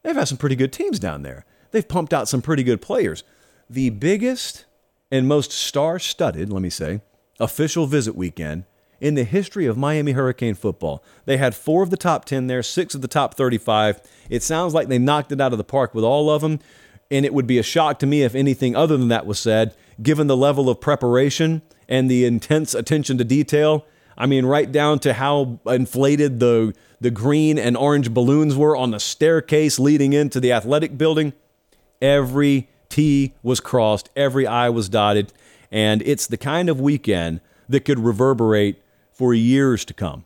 [0.01, 1.45] they've had some pretty good teams down there.
[1.69, 3.23] They've pumped out some pretty good players.
[3.69, 4.65] The biggest
[5.11, 7.01] and most star studded, let me say,
[7.39, 8.63] official visit weekend
[9.05, 11.03] in the history of Miami Hurricane football.
[11.25, 14.01] They had four of the top 10 there, six of the top 35.
[14.31, 16.59] It sounds like they knocked it out of the park with all of them.
[17.11, 19.75] And it would be a shock to me if anything other than that was said,
[20.01, 23.85] given the level of preparation and the intense attention to detail.
[24.17, 28.89] I mean, right down to how inflated the, the green and orange balloons were on
[28.89, 31.33] the staircase leading into the athletic building.
[32.01, 35.31] Every T was crossed, every I was dotted.
[35.71, 38.81] And it's the kind of weekend that could reverberate
[39.15, 40.25] for years to come.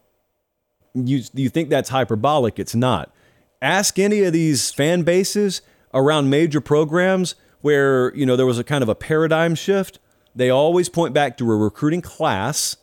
[0.93, 2.59] You, you think that's hyperbolic?
[2.59, 3.13] It's not.
[3.61, 5.61] Ask any of these fan bases
[5.93, 9.99] around major programs where you know there was a kind of a paradigm shift.
[10.35, 12.77] They always point back to a recruiting class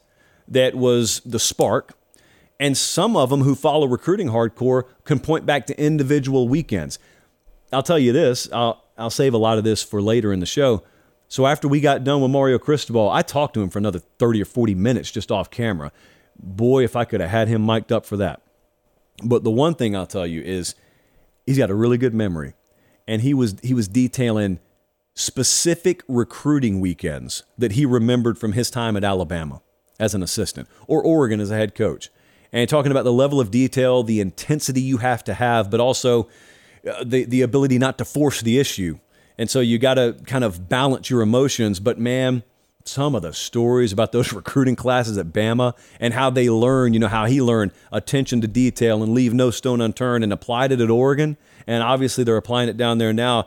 [0.48, 1.94] that was the spark,
[2.60, 6.98] and some of them who follow recruiting hardcore can point back to individual weekends.
[7.72, 8.48] I'll tell you this.
[8.52, 10.82] I'll I'll save a lot of this for later in the show.
[11.28, 14.42] So after we got done with Mario Cristobal, I talked to him for another 30
[14.42, 15.92] or 40 minutes just off camera.
[16.38, 18.42] Boy, if I could have had him mic'd up for that.
[19.24, 20.74] But the one thing I'll tell you is
[21.46, 22.54] he's got a really good memory.
[23.08, 24.58] And he was he was detailing
[25.14, 29.62] specific recruiting weekends that he remembered from his time at Alabama
[29.98, 32.10] as an assistant or Oregon as a head coach.
[32.52, 36.28] And talking about the level of detail, the intensity you have to have, but also
[36.88, 38.98] uh, the, the ability not to force the issue
[39.38, 41.80] and so you got to kind of balance your emotions.
[41.80, 42.42] But man,
[42.84, 46.98] some of the stories about those recruiting classes at Bama and how they learn, you
[46.98, 50.80] know, how he learned attention to detail and leave no stone unturned and applied it
[50.80, 51.36] at Oregon.
[51.66, 53.46] And obviously they're applying it down there now.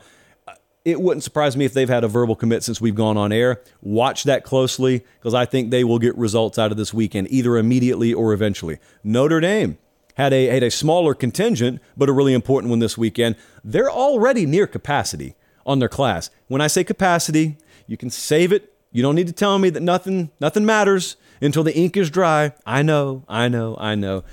[0.86, 3.62] It wouldn't surprise me if they've had a verbal commit since we've gone on air.
[3.82, 7.58] Watch that closely because I think they will get results out of this weekend, either
[7.58, 8.80] immediately or eventually.
[9.04, 9.78] Notre Dame
[10.16, 13.36] had a, had a smaller contingent, but a really important one this weekend.
[13.64, 16.30] They're already near capacity on their class.
[16.48, 18.74] When I say capacity, you can save it.
[18.92, 22.54] You don't need to tell me that nothing nothing matters until the ink is dry.
[22.66, 24.24] I know, I know, I know.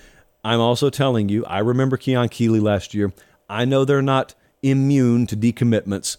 [0.44, 3.12] I'm also telling you, I remember Keon Keeley last year.
[3.48, 6.16] I know they're not immune to decommitments.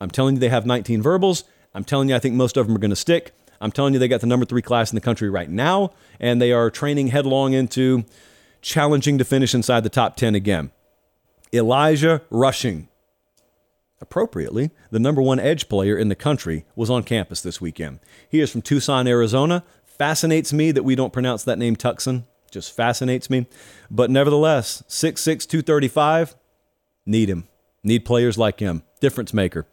[0.00, 1.44] I'm telling you, they have 19 verbals.
[1.72, 3.32] I'm telling you, I think most of them are going to stick.
[3.60, 6.40] I'm telling you, they got the number three class in the country right now, and
[6.40, 8.04] they are training headlong into
[8.60, 10.70] challenging to finish inside the top 10 again.
[11.52, 12.88] Elijah Rushing,
[14.04, 18.00] appropriately, the number one edge player in the country, was on campus this weekend.
[18.28, 19.64] He is from Tucson, Arizona.
[19.86, 22.26] Fascinates me that we don't pronounce that name Tucson.
[22.50, 23.46] Just fascinates me.
[23.90, 26.36] But nevertheless, 6'6, 235,
[27.06, 27.48] need him.
[27.82, 28.82] Need players like him.
[29.00, 29.66] Difference maker.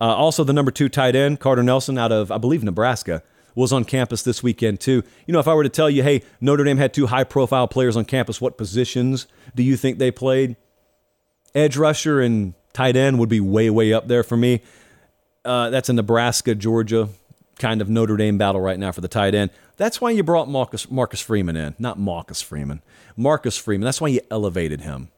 [0.00, 3.22] Uh, also, the number two tight end, Carter Nelson, out of, I believe, Nebraska,
[3.54, 5.04] was on campus this weekend, too.
[5.26, 7.68] You know, if I were to tell you, hey, Notre Dame had two high profile
[7.68, 10.56] players on campus, what positions do you think they played?
[11.54, 14.60] Edge rusher and tight end would be way, way up there for me.
[15.44, 17.08] Uh, that's a Nebraska, Georgia
[17.58, 19.50] kind of Notre Dame battle right now for the tight end.
[19.76, 22.82] That's why you brought Marcus, Marcus Freeman in, not Marcus Freeman.
[23.16, 23.84] Marcus Freeman.
[23.84, 25.08] That's why you elevated him.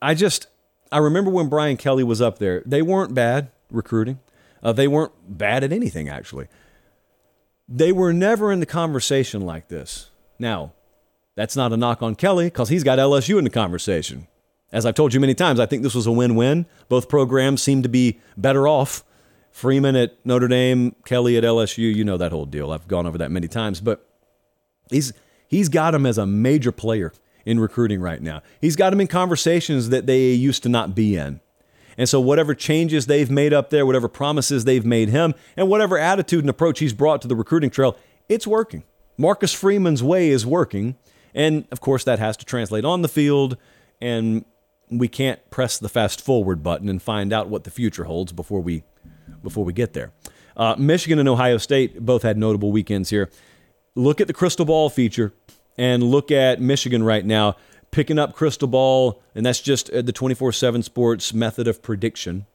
[0.00, 0.46] I just,
[0.90, 4.20] I remember when Brian Kelly was up there, they weren't bad recruiting.
[4.62, 6.48] Uh, they weren't bad at anything, actually.
[7.68, 10.10] They were never in the conversation like this.
[10.38, 10.72] Now,
[11.34, 14.26] that's not a knock on Kelly because he's got LSU in the conversation.
[14.72, 16.66] As I've told you many times, I think this was a win win.
[16.88, 19.04] Both programs seem to be better off.
[19.50, 22.70] Freeman at Notre Dame, Kelly at LSU, you know that whole deal.
[22.70, 24.08] I've gone over that many times, but
[24.90, 25.12] he's
[25.48, 27.12] he's got him as a major player
[27.44, 28.42] in recruiting right now.
[28.60, 31.40] He's got him in conversations that they used to not be in.
[31.98, 35.98] And so, whatever changes they've made up there, whatever promises they've made him, and whatever
[35.98, 37.96] attitude and approach he's brought to the recruiting trail,
[38.28, 38.84] it's working.
[39.18, 40.96] Marcus Freeman's way is working.
[41.34, 43.56] And of course, that has to translate on the field.
[44.00, 44.44] And
[44.90, 48.60] we can't press the fast forward button and find out what the future holds before
[48.60, 48.82] we,
[49.42, 50.12] before we get there.
[50.56, 53.30] Uh, Michigan and Ohio State both had notable weekends here.
[53.94, 55.32] Look at the crystal ball feature
[55.78, 57.56] and look at Michigan right now
[57.90, 62.46] picking up crystal ball, and that's just uh, the 24 7 sports method of prediction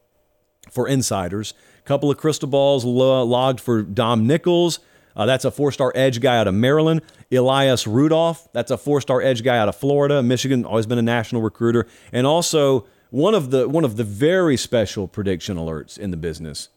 [0.70, 1.54] for insiders.
[1.80, 4.80] A couple of crystal balls logged for Dom Nichols.
[5.16, 7.02] Uh, that's a four star edge guy out of Maryland.
[7.32, 10.22] Elias Rudolph, that's a four star edge guy out of Florida.
[10.22, 11.88] Michigan, always been a national recruiter.
[12.12, 16.70] And also, one of the, one of the very special prediction alerts in the business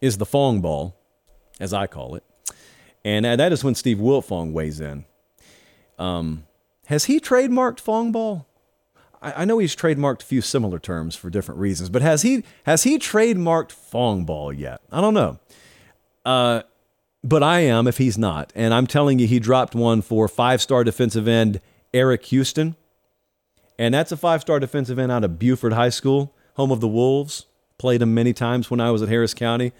[0.00, 0.96] is the Fong ball,
[1.60, 2.24] as I call it.
[3.04, 5.04] And uh, that is when Steve Wiltfong weighs in.
[5.98, 6.44] Um,
[6.86, 8.46] has he trademarked Fong Ball?
[9.22, 12.44] I, I know he's trademarked a few similar terms for different reasons, but has he
[12.64, 14.80] has he trademarked Fong Ball yet?
[14.90, 15.38] I don't know.
[16.24, 16.62] Uh,
[17.24, 20.84] but I am if he's not, and I'm telling you, he dropped one for five-star
[20.84, 21.60] defensive end
[21.92, 22.76] Eddrick Houston,
[23.78, 27.46] and that's a five-star defensive end out of Buford High School, home of the Wolves.
[27.78, 29.72] Played him many times when I was at Harris County.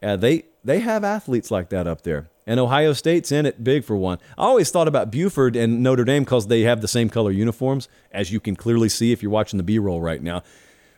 [0.00, 2.28] Uh, they they have athletes like that up there.
[2.46, 4.18] And Ohio State's in it big for one.
[4.36, 7.88] I always thought about Buford and Notre Dame because they have the same color uniforms,
[8.10, 10.42] as you can clearly see if you're watching the B roll right now.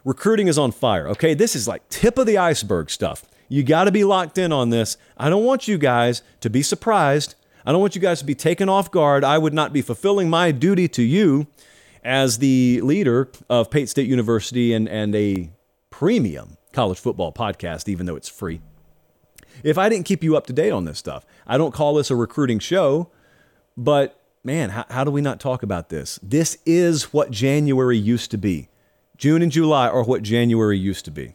[0.04, 1.08] Recruiting is on fire.
[1.08, 3.24] Okay, this is like tip of the iceberg stuff.
[3.48, 4.96] You got to be locked in on this.
[5.16, 7.34] I don't want you guys to be surprised.
[7.66, 9.24] I don't want you guys to be taken off guard.
[9.24, 11.46] I would not be fulfilling my duty to you
[12.02, 15.50] as the leader of Pate State University and, and a
[15.90, 18.60] premium college football podcast, even though it's free
[19.62, 21.24] if I didn't keep you up to date on this stuff.
[21.46, 23.10] I don't call this a recruiting show,
[23.76, 26.18] but man, how, how do we not talk about this?
[26.22, 28.68] This is what January used to be.
[29.16, 31.34] June and July are what January used to be.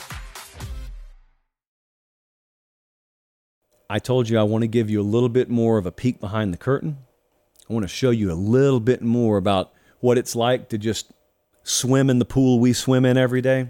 [3.91, 6.21] I told you I want to give you a little bit more of a peek
[6.21, 6.99] behind the curtain.
[7.69, 11.11] I want to show you a little bit more about what it's like to just
[11.63, 13.67] swim in the pool we swim in every day.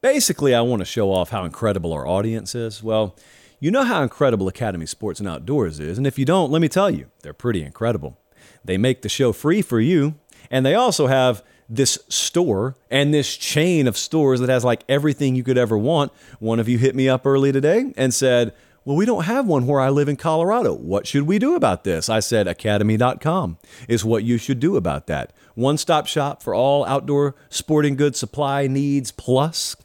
[0.00, 2.82] Basically, I want to show off how incredible our audience is.
[2.82, 3.14] Well,
[3.60, 6.68] you know how incredible Academy Sports and Outdoors is, and if you don't, let me
[6.68, 8.18] tell you, they're pretty incredible.
[8.64, 10.16] They make the show free for you,
[10.50, 15.36] and they also have this store and this chain of stores that has like everything
[15.36, 16.10] you could ever want.
[16.40, 18.52] One of you hit me up early today and said,
[18.84, 20.72] well, we don't have one where I live in Colorado.
[20.72, 22.08] What should we do about this?
[22.08, 23.58] I said, academy.com
[23.88, 25.32] is what you should do about that.
[25.54, 29.76] One stop shop for all outdoor sporting goods supply needs plus.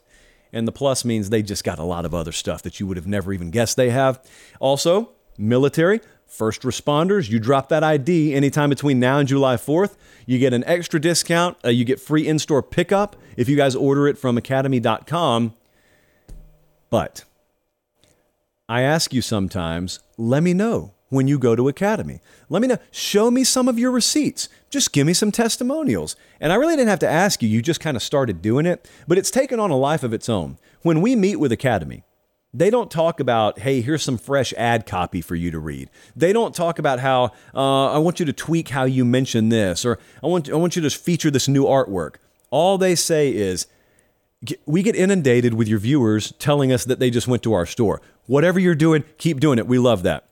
[0.54, 2.96] And the plus means they just got a lot of other stuff that you would
[2.96, 4.26] have never even guessed they have.
[4.62, 10.40] Also, military, first responders, you drop that ID anytime between now and July 4th, you
[10.40, 11.58] get an extra discount.
[11.66, 15.54] Uh, you get free in store pickup if you guys order it from academy.com.
[16.90, 17.26] But
[18.68, 22.20] I ask you sometimes, let me know when you go to Academy.
[22.50, 22.80] Let me know.
[22.90, 24.50] Show me some of your receipts.
[24.72, 26.16] Just give me some testimonials.
[26.40, 28.90] And I really didn't have to ask you, you just kind of started doing it,
[29.08, 30.58] but it's taken on a life of its own.
[30.82, 32.04] When we meet with Academy,
[32.54, 35.92] they don't talk about, hey, here's some fresh ad copy for you to read.
[36.16, 39.86] They don't talk about how uh, I want you to tweak how you mention this,
[39.86, 42.16] or I want, I want you to feature this new artwork.
[42.50, 43.68] All they say is,
[44.66, 48.02] we get inundated with your viewers telling us that they just went to our store.
[48.28, 49.68] Whatever you're doing, keep doing it.
[49.68, 50.28] We love that.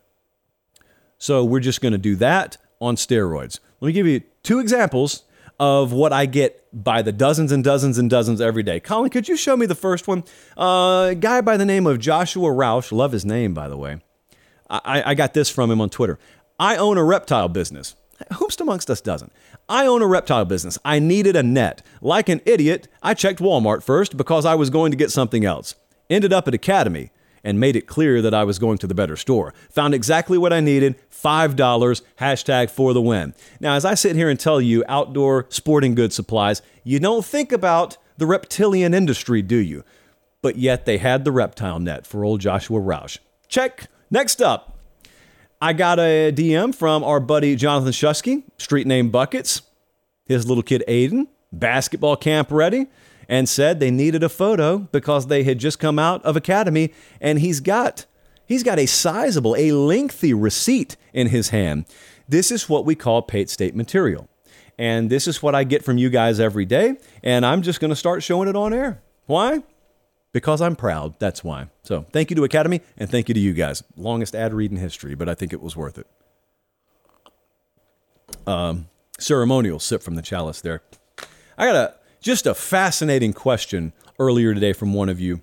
[1.17, 3.59] So we're just going to do that on steroids.
[3.79, 5.23] Let me give you two examples
[5.59, 8.79] of what I get by the dozens and dozens and dozens every day.
[8.79, 10.23] Colin, could you show me the first one?
[10.57, 14.01] Uh, a guy by the name of Joshua Roush, love his name, by the way.
[14.69, 16.17] I, I got this from him on Twitter.
[16.59, 17.95] I own a reptile business.
[18.37, 19.31] Who's amongst us doesn't?
[19.69, 20.77] I own a reptile business.
[20.83, 21.85] I needed a net.
[22.01, 25.75] Like an idiot, I checked Walmart first because I was going to get something else.
[26.09, 27.11] Ended up at Academy
[27.43, 29.53] and made it clear that I was going to the better store.
[29.71, 33.33] Found exactly what I needed $5, hashtag for the win.
[33.59, 37.51] Now, as I sit here and tell you outdoor sporting goods supplies, you don't think
[37.51, 39.83] about the reptilian industry, do you?
[40.41, 43.17] But yet they had the reptile net for old Joshua Roush.
[43.47, 43.87] Check.
[44.09, 44.77] Next up,
[45.61, 49.61] I got a DM from our buddy Jonathan Shusky, street name Buckets,
[50.25, 52.87] his little kid Aiden, basketball camp ready
[53.27, 57.39] and said they needed a photo because they had just come out of academy and
[57.39, 58.05] he's got
[58.45, 61.85] he's got a sizable a lengthy receipt in his hand.
[62.27, 64.29] This is what we call Pate State material.
[64.77, 67.89] And this is what I get from you guys every day and I'm just going
[67.89, 69.01] to start showing it on air.
[69.25, 69.63] Why?
[70.31, 71.69] Because I'm proud that's why.
[71.83, 73.83] So thank you to academy and thank you to you guys.
[73.95, 76.07] Longest ad read in history but I think it was worth it.
[78.47, 78.87] Um,
[79.19, 80.81] ceremonial sip from the chalice there.
[81.57, 85.41] I got a just a fascinating question earlier today from one of you.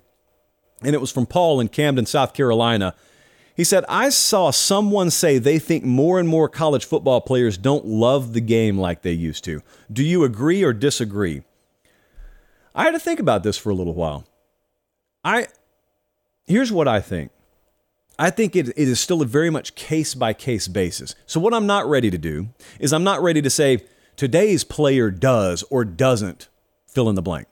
[0.81, 2.95] And it was from Paul in Camden, South Carolina.
[3.55, 7.85] He said, I saw someone say they think more and more college football players don't
[7.85, 9.61] love the game like they used to.
[9.93, 11.43] Do you agree or disagree?
[12.73, 14.25] I had to think about this for a little while.
[15.23, 15.47] I
[16.45, 17.31] here's what I think.
[18.17, 21.13] I think it, it is still a very much case by case basis.
[21.27, 23.83] So, what I'm not ready to do is I'm not ready to say
[24.15, 26.47] today's player does or doesn't
[26.93, 27.47] fill in the blank.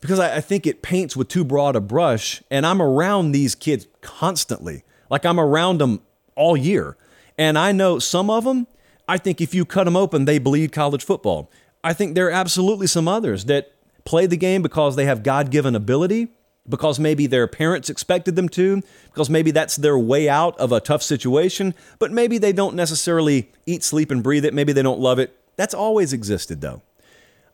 [0.00, 3.54] Because I, I think it paints with too broad a brush, and I'm around these
[3.54, 4.84] kids constantly.
[5.10, 6.02] Like I'm around them
[6.36, 6.96] all year.
[7.36, 8.66] And I know some of them,
[9.08, 11.50] I think if you cut them open, they bleed college football.
[11.82, 13.72] I think there are absolutely some others that
[14.04, 16.28] play the game because they have God given ability,
[16.68, 20.80] because maybe their parents expected them to, because maybe that's their way out of a
[20.80, 24.52] tough situation, but maybe they don't necessarily eat, sleep, and breathe it.
[24.52, 25.34] Maybe they don't love it.
[25.56, 26.82] That's always existed, though.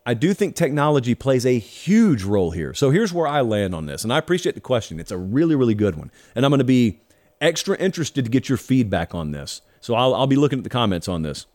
[0.05, 2.73] I do think technology plays a huge role here.
[2.73, 4.03] So here's where I land on this.
[4.03, 4.99] And I appreciate the question.
[4.99, 6.11] It's a really, really good one.
[6.35, 7.01] And I'm going to be
[7.41, 9.61] extra interested to get your feedback on this.
[9.81, 11.47] So I'll, I'll be looking at the comments on this.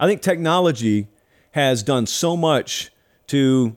[0.00, 1.06] I think technology
[1.52, 2.90] has done so much
[3.28, 3.76] to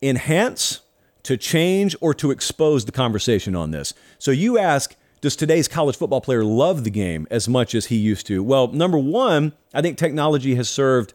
[0.00, 0.80] enhance,
[1.24, 3.92] to change, or to expose the conversation on this.
[4.18, 7.96] So you ask, does today's college football player love the game as much as he
[7.96, 8.42] used to?
[8.42, 11.14] Well, number one, I think technology has served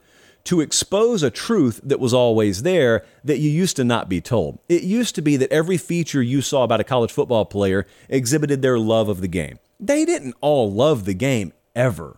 [0.50, 4.58] to expose a truth that was always there that you used to not be told.
[4.68, 8.64] It used to be that every feature you saw about a college football player exhibited
[8.64, 9.60] their love of the game.
[9.80, 12.18] They didn't all love the game ever.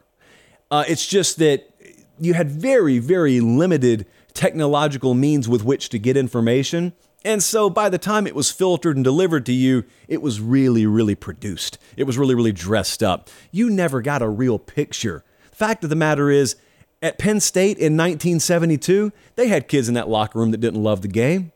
[0.72, 1.74] Uh, it's just that
[2.22, 6.94] you had very, very limited technological means with which to get information.
[7.26, 10.86] And so by the time it was filtered and delivered to you, it was really,
[10.86, 11.78] really produced.
[11.98, 13.30] It was really, really dressed up.
[13.52, 15.26] You never got a real picture.
[15.52, 16.56] Fact of the matter is,
[17.02, 21.02] At Penn State in 1972, they had kids in that locker room that didn't love
[21.02, 21.52] the game,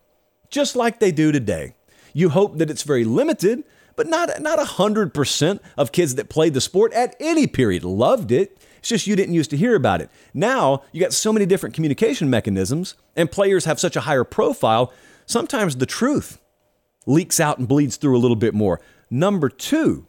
[0.49, 1.75] just like they do today.
[2.13, 3.63] You hope that it's very limited,
[3.95, 8.57] but not not 100% of kids that played the sport at any period loved it.
[8.79, 10.09] It's just you didn't used to hear about it.
[10.33, 14.91] Now, you got so many different communication mechanisms and players have such a higher profile,
[15.27, 16.39] sometimes the truth
[17.05, 18.81] leaks out and bleeds through a little bit more.
[19.11, 20.07] Number 2,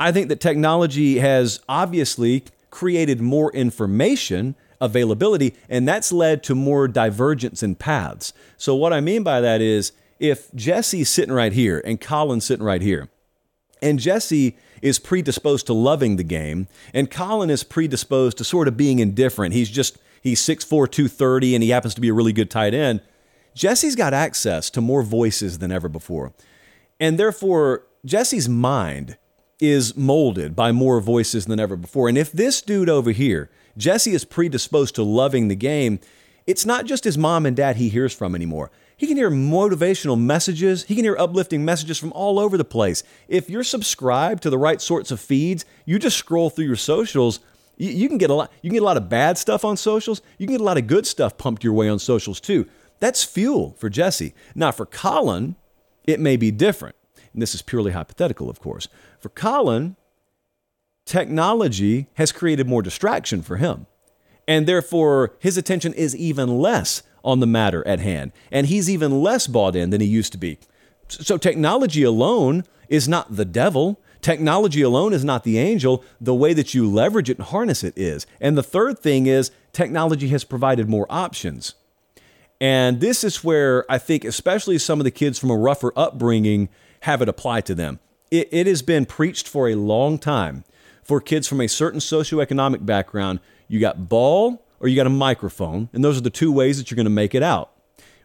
[0.00, 6.86] I think that technology has obviously created more information availability, and that's led to more
[6.86, 8.32] divergence in paths.
[8.56, 12.64] So, what I mean by that is if Jesse's sitting right here and Colin's sitting
[12.64, 13.08] right here,
[13.82, 18.76] and Jesse is predisposed to loving the game, and Colin is predisposed to sort of
[18.76, 19.54] being indifferent.
[19.54, 23.00] He's just, he's 6'4, 230, and he happens to be a really good tight end.
[23.54, 26.32] Jesse's got access to more voices than ever before.
[26.98, 29.16] And therefore, Jesse's mind
[29.60, 32.08] is molded by more voices than ever before.
[32.08, 36.00] And if this dude over here, Jesse, is predisposed to loving the game,
[36.46, 38.70] it's not just his mom and dad he hears from anymore.
[38.96, 40.84] He can hear motivational messages.
[40.84, 43.02] He can hear uplifting messages from all over the place.
[43.28, 47.40] If you're subscribed to the right sorts of feeds, you just scroll through your socials.
[47.76, 48.52] You, you can get a lot.
[48.62, 50.22] You can get a lot of bad stuff on socials.
[50.38, 52.68] You can get a lot of good stuff pumped your way on socials too.
[53.00, 54.34] That's fuel for Jesse.
[54.54, 55.56] Now for Colin,
[56.04, 56.94] it may be different.
[57.32, 58.86] And this is purely hypothetical, of course.
[59.18, 59.96] For Colin,
[61.04, 63.86] technology has created more distraction for him.
[64.46, 68.32] And therefore, his attention is even less on the matter at hand.
[68.50, 70.58] And he's even less bought in than he used to be.
[71.08, 74.00] So, technology alone is not the devil.
[74.20, 76.04] Technology alone is not the angel.
[76.20, 78.26] The way that you leverage it and harness it is.
[78.40, 81.74] And the third thing is, technology has provided more options.
[82.60, 86.68] And this is where I think, especially some of the kids from a rougher upbringing,
[87.00, 88.00] have it apply to them
[88.34, 90.64] it, it has been preached for a long time
[91.04, 93.40] for kids from a certain socioeconomic background.
[93.68, 96.90] You got ball or you got a microphone, and those are the two ways that
[96.90, 97.70] you're going to make it out.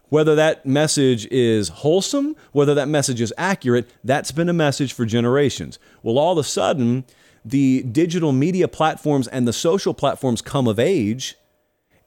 [0.10, 5.06] Whether that message is wholesome, whether that message is accurate, that's been a message for
[5.06, 5.78] generations.
[6.02, 7.06] Well, all of a sudden,
[7.46, 11.36] the digital media platforms and the social platforms come of age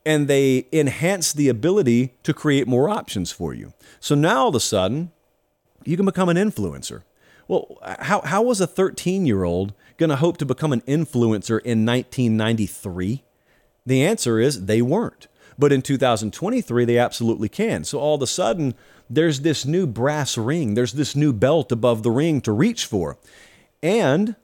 [0.04, 3.72] and they enhance the ability to create more options for you.
[4.00, 5.12] So now all of a sudden,
[5.84, 7.02] you can become an influencer.
[7.48, 11.60] Well, how, how was a 13 year old going to hope to become an influencer
[11.62, 13.22] in 1993?
[13.86, 15.28] The answer is they weren't.
[15.56, 17.84] But in 2023, they absolutely can.
[17.84, 18.74] So all of a sudden,
[19.08, 23.16] there's this new brass ring, there's this new belt above the ring to reach for.
[23.82, 24.34] And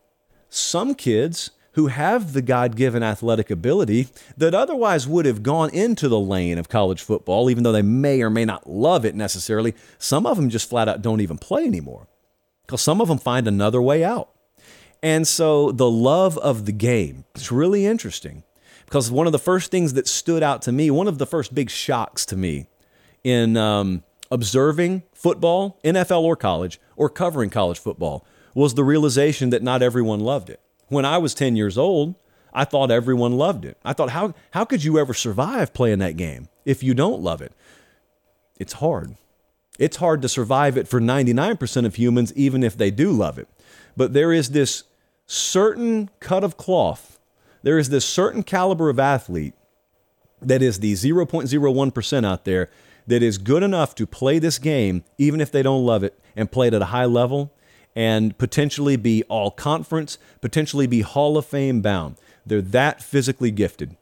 [0.49, 6.09] some kids who have the God given athletic ability that otherwise would have gone into
[6.09, 9.75] the lane of college football, even though they may or may not love it necessarily,
[9.99, 12.07] some of them just flat out don't even play anymore
[12.67, 14.31] because some of them find another way out.
[15.03, 18.43] And so the love of the game, it's really interesting
[18.85, 21.55] because one of the first things that stood out to me, one of the first
[21.55, 22.67] big shocks to me
[23.23, 29.63] in um, observing football, NFL or college, or covering college football, was the realization that
[29.63, 30.61] not everyone loved it.
[30.89, 32.15] When I was 10 years old,
[32.53, 33.77] I thought everyone loved it.
[33.85, 37.43] I thought, how, how could you ever survive playing that game if you don't love
[37.43, 37.53] it?
[38.59, 39.17] It's hard.
[39.79, 43.49] It's hard to survive it for 99% of humans, even if they do love it.
[43.97, 44.85] But there is this
[45.29, 47.21] certain cut of cloth,
[47.63, 49.55] there is this certain caliber of athlete
[50.41, 52.71] that is the 0.01% out there
[53.07, 56.51] that is good enough to play this game, even if they don't love it, and
[56.51, 57.53] play it at a high level
[57.95, 62.17] and potentially be all conference, potentially be Hall of Fame bound.
[62.47, 63.97] They're that physically gifted.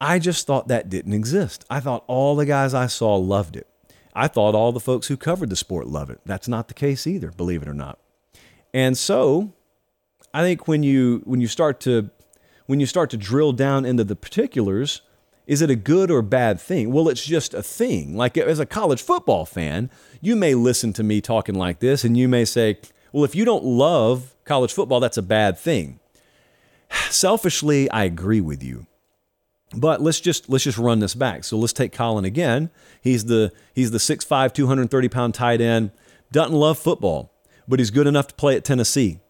[0.00, 1.64] I just thought that didn't exist.
[1.70, 3.66] I thought all the guys I saw loved it.
[4.14, 6.20] I thought all the folks who covered the sport loved it.
[6.26, 7.98] That's not the case either, believe it or not.
[8.76, 9.54] And so,
[10.34, 12.10] I think when you when you start to
[12.66, 15.00] when you start to drill down into the particulars,
[15.46, 16.92] is it a good or bad thing?
[16.92, 18.18] Well, it's just a thing.
[18.18, 22.18] Like as a college football fan, you may listen to me talking like this and
[22.18, 22.78] you may say,
[23.12, 25.98] "Well, if you don't love college football, that's a bad thing."
[27.08, 28.86] Selfishly, I agree with you.
[29.74, 31.44] But let's just let's just run this back.
[31.44, 32.68] So let's take Colin again.
[33.00, 35.92] He's the he's the 6'5", 230 pound tight end.
[36.30, 37.32] Doesn't love football,
[37.68, 39.20] but he's good enough to play at Tennessee.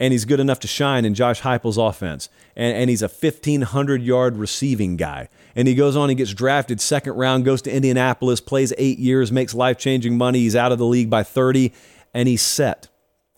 [0.00, 2.28] And he's good enough to shine in Josh Heupel's offense.
[2.54, 5.28] And, and he's a 1,500 yard receiving guy.
[5.56, 9.32] And he goes on, he gets drafted second round, goes to Indianapolis, plays eight years,
[9.32, 10.40] makes life changing money.
[10.40, 11.72] He's out of the league by 30,
[12.14, 12.88] and he's set.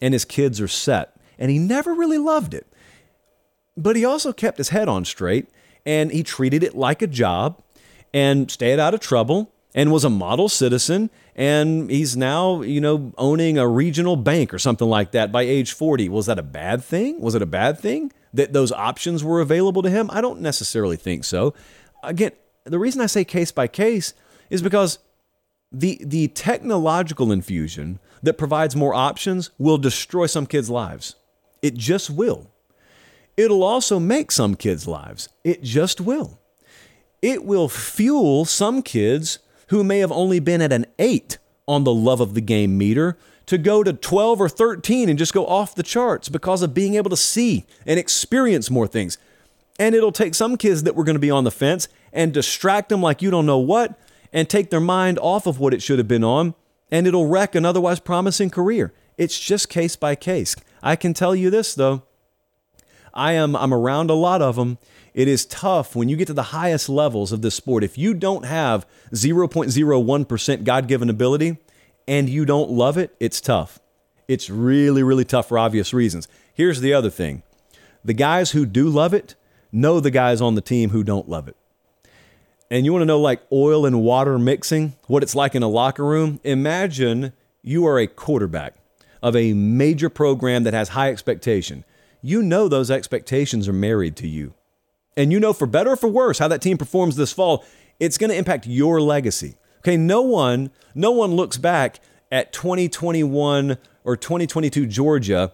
[0.02, 1.16] And his kids are set.
[1.38, 2.66] And he never really loved it.
[3.76, 5.48] But he also kept his head on straight
[5.86, 7.62] and he treated it like a job
[8.12, 13.12] and stayed out of trouble and was a model citizen and he's now you know
[13.18, 16.82] owning a regional bank or something like that by age 40 was that a bad
[16.82, 17.20] thing?
[17.20, 20.10] Was it a bad thing that those options were available to him?
[20.12, 21.54] I don't necessarily think so.
[22.02, 22.32] Again
[22.64, 24.12] the reason i say case by case
[24.50, 24.98] is because
[25.72, 31.16] the the technological infusion that provides more options will destroy some kids lives.
[31.62, 32.50] It just will.
[33.36, 35.28] It'll also make some kids lives.
[35.44, 36.38] It just will.
[37.22, 39.38] It will fuel some kids
[39.70, 43.16] who may have only been at an 8 on the love of the game meter
[43.46, 46.94] to go to 12 or 13 and just go off the charts because of being
[46.94, 49.16] able to see and experience more things.
[49.78, 52.88] And it'll take some kids that were going to be on the fence and distract
[52.88, 53.98] them like you don't know what
[54.32, 56.54] and take their mind off of what it should have been on,
[56.90, 58.92] and it'll wreck an otherwise promising career.
[59.16, 60.54] It's just case by case.
[60.82, 62.02] I can tell you this though.
[63.12, 64.78] I am I'm around a lot of them
[65.14, 67.84] it is tough when you get to the highest levels of this sport.
[67.84, 71.58] If you don't have 0.01% God given ability
[72.06, 73.80] and you don't love it, it's tough.
[74.28, 76.28] It's really, really tough for obvious reasons.
[76.54, 77.42] Here's the other thing
[78.04, 79.34] the guys who do love it
[79.72, 81.56] know the guys on the team who don't love it.
[82.70, 85.68] And you want to know, like oil and water mixing, what it's like in a
[85.68, 86.38] locker room?
[86.44, 87.32] Imagine
[87.62, 88.76] you are a quarterback
[89.22, 91.84] of a major program that has high expectation.
[92.22, 94.54] You know those expectations are married to you.
[95.16, 97.64] And you know, for better or for worse, how that team performs this fall,
[97.98, 99.56] it's going to impact your legacy.
[99.78, 102.00] Okay, no one, no one looks back
[102.30, 105.52] at 2021 or 2022 Georgia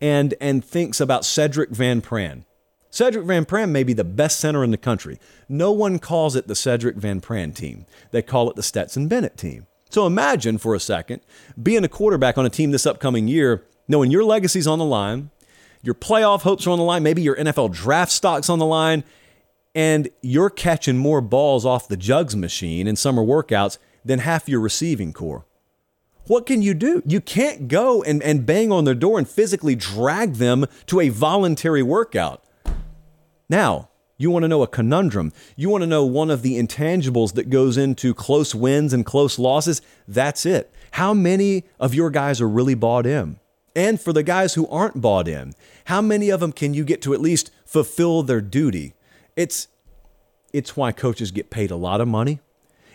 [0.00, 2.44] and and thinks about Sedrick Van Pran.
[2.90, 5.18] Sedrick Van Pran may be the best center in the country.
[5.48, 7.86] No one calls it the Sedrick Van Pran team.
[8.10, 9.66] They call it the Stetson Bennett team.
[9.90, 11.20] So imagine for a second
[11.60, 15.30] being a quarterback on a team this upcoming year, knowing your legacy's on the line,
[15.84, 19.04] your playoff hopes are on the line, maybe your NFL draft stock's on the line,
[19.74, 24.60] and you're catching more balls off the jugs machine in summer workouts than half your
[24.60, 25.44] receiving corps.
[26.26, 27.02] What can you do?
[27.04, 31.10] You can't go and, and bang on their door and physically drag them to a
[31.10, 32.42] voluntary workout.
[33.50, 35.32] Now, you want to know a conundrum.
[35.54, 39.38] You want to know one of the intangibles that goes into close wins and close
[39.38, 39.82] losses.
[40.08, 40.72] That's it.
[40.92, 43.38] How many of your guys are really bought in?
[43.76, 45.54] And for the guys who aren't bought in,
[45.86, 48.94] how many of them can you get to at least fulfill their duty?
[49.36, 49.68] It's
[50.52, 52.38] it's why coaches get paid a lot of money.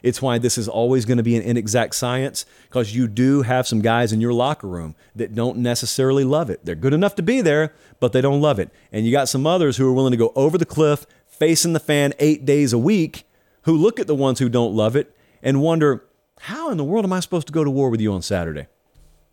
[0.01, 3.67] It's why this is always going to be an inexact science because you do have
[3.67, 6.63] some guys in your locker room that don't necessarily love it.
[6.63, 8.69] They're good enough to be there, but they don't love it.
[8.93, 11.81] And you got some others who are willing to go over the cliff, facing the
[11.81, 13.25] fan eight days a week,
[13.63, 15.13] who look at the ones who don't love it
[15.43, 16.05] and wonder,
[16.41, 18.67] how in the world am I supposed to go to war with you on Saturday?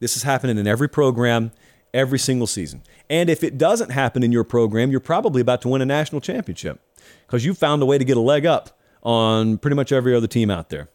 [0.06, 1.50] This is happening in every program,
[1.92, 2.84] every single season.
[3.10, 6.20] And if it doesn't happen in your program, you're probably about to win a national
[6.20, 6.78] championship
[7.26, 10.28] because you found a way to get a leg up on pretty much every other
[10.28, 10.88] team out there.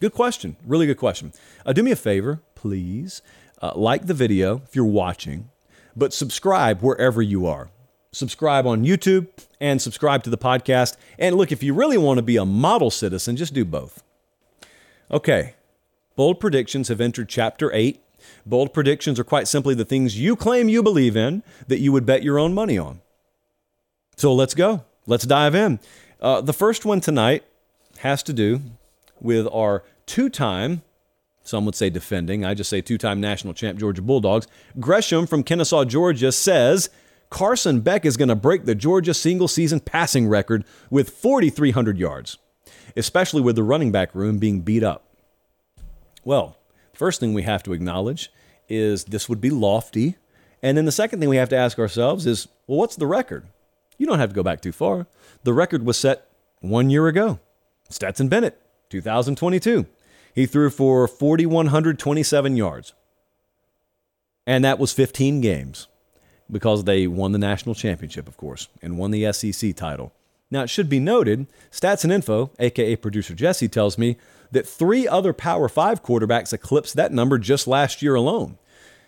[0.00, 0.56] Good question.
[0.66, 1.32] Really good question.
[1.64, 3.22] Uh, do me a favor, please.
[3.62, 5.48] Uh, like the video if you're watching,
[5.96, 7.70] but subscribe wherever you are.
[8.12, 9.28] Subscribe on YouTube
[9.62, 10.98] and subscribe to the podcast.
[11.18, 14.02] And look, if you really want to be a model citizen, just do both.
[15.10, 15.54] Okay,
[16.16, 18.00] Bold predictions have entered chapter 8.
[18.46, 22.06] Bold predictions are quite simply the things you claim you believe in that you would
[22.06, 23.00] bet your own money on.
[24.16, 24.84] So let's go.
[25.06, 25.80] Let's dive in.
[26.20, 27.44] Uh, the first one tonight
[27.98, 28.60] has to do
[29.20, 30.82] with our two time,
[31.42, 34.46] some would say defending, I just say two time national champ Georgia Bulldogs.
[34.78, 36.90] Gresham from Kennesaw, Georgia says
[37.28, 42.38] Carson Beck is going to break the Georgia single season passing record with 4,300 yards,
[42.96, 45.13] especially with the running back room being beat up.
[46.24, 46.56] Well,
[46.92, 48.32] first thing we have to acknowledge
[48.68, 50.16] is this would be lofty.
[50.62, 53.46] And then the second thing we have to ask ourselves is, well, what's the record?
[53.98, 55.06] You don't have to go back too far.
[55.44, 56.26] The record was set
[56.60, 57.38] one year ago.
[57.90, 58.60] Stetson Bennett,
[58.90, 59.86] 2022.
[60.34, 62.94] He threw for 4,127 yards.
[64.46, 65.86] And that was 15 games
[66.50, 70.12] because they won the national championship, of course, and won the SEC title.
[70.50, 74.16] Now, it should be noted, Stats and Info, aka producer Jesse, tells me
[74.52, 78.58] that three other Power 5 quarterbacks eclipsed that number just last year alone.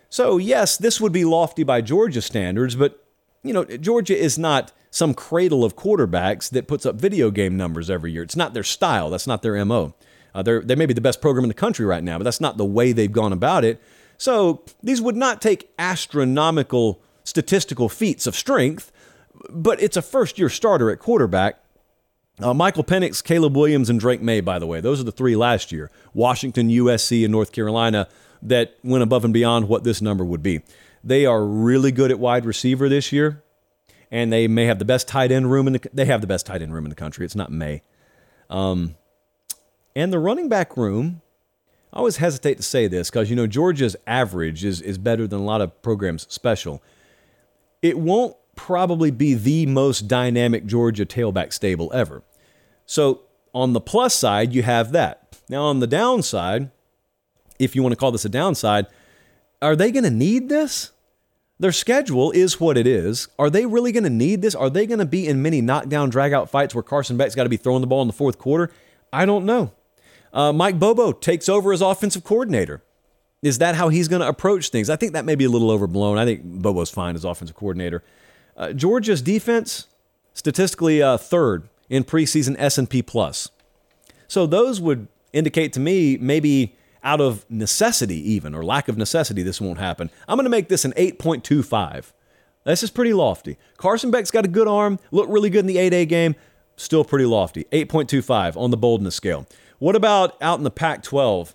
[0.09, 3.03] So, yes, this would be lofty by Georgia standards, but
[3.43, 7.91] you know, Georgia is not some cradle of quarterbacks that puts up video game numbers
[7.91, 8.23] every year.
[8.23, 9.11] It's not their style.
[9.11, 9.95] That's not their MO.
[10.35, 12.41] Uh, they're, they may be the best program in the country right now, but that's
[12.41, 13.81] not the way they've gone about it.
[14.19, 18.93] So these would not take astronomical statistical feats of strength,
[19.51, 21.59] but it's a first year starter at quarterback.
[22.41, 25.37] Uh, Michael Penix, Caleb Williams, and Drake Maye, by the way, those are the three
[25.37, 25.91] last year.
[26.13, 28.09] Washington, USC, and North Carolina
[28.43, 30.61] that went above and beyond what this number would be.
[31.03, 33.43] They are really good at wide receiver this year,
[34.11, 35.91] and they may have the best tight end room in the.
[35.95, 37.25] They have the best tight end room in the country.
[37.25, 37.83] It's not May.
[38.51, 38.97] Um,
[39.95, 41.23] And the running back room,
[41.93, 45.41] I always hesitate to say this because, you know, Georgia's average is, is better than
[45.41, 46.83] a lot of programs' special.
[47.81, 52.23] It won't probably be the most dynamic Georgia tailback stable ever.
[52.87, 53.21] So
[53.55, 55.39] on the plus side, you have that.
[55.49, 56.71] Now, on the downside,
[57.59, 58.87] if you want to call this a downside,
[59.63, 60.91] are they going to need this?
[61.59, 63.29] Their schedule is what it is.
[63.39, 64.55] Are they really going to need this?
[64.55, 67.49] Are they going to be in many knockdown, dragout fights where Carson Beck's got to
[67.49, 68.71] be throwing the ball in the fourth quarter?
[69.13, 69.73] I don't know.
[70.33, 72.83] Uh, Mike Bobo takes over as offensive coordinator.
[73.43, 74.91] Is that how he's going to approach things?
[74.91, 76.19] I think that may be a little overblown.
[76.19, 78.03] I think Bobo's fine as offensive coordinator.
[78.57, 79.87] Uh, Georgia's defense,
[80.35, 83.51] statistically uh, third in preseason S&P plus.
[84.29, 89.43] So those would indicate to me maybe out of necessity, even or lack of necessity,
[89.43, 90.11] this won't happen.
[90.27, 92.13] I'm going to make this an 8.25.
[92.65, 93.59] This is pretty lofty.
[93.77, 96.35] Carson Beck's got a good arm, looked really good in the G-Day game,
[96.77, 97.65] still pretty lofty.
[97.71, 99.47] 8.25 on the boldness scale.
[99.79, 101.55] What about out in the Pac 12?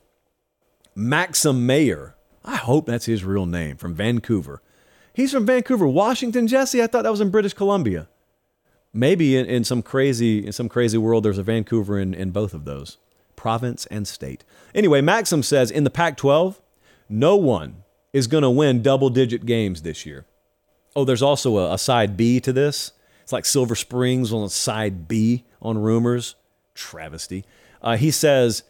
[0.96, 2.16] Maxim Mayer.
[2.46, 4.62] I hope that's his real name from Vancouver.
[5.14, 6.82] He's from Vancouver, Washington, Jesse.
[6.82, 8.08] I thought that was in British Columbia.
[8.94, 12.54] Maybe in, in some crazy in some crazy world there's a Vancouver in, in both
[12.54, 12.98] of those
[13.36, 14.44] province and state.
[14.76, 16.62] Anyway, Maxim says in the Pac 12,
[17.10, 17.84] no one
[18.14, 20.26] is going to win double digit games this year.
[20.96, 22.92] Oh, there's also a, a, side B to this.
[23.24, 26.36] It's like Silver Springs on side B on Rumours.
[26.76, 27.46] Travesty.
[27.82, 28.64] Uh, he says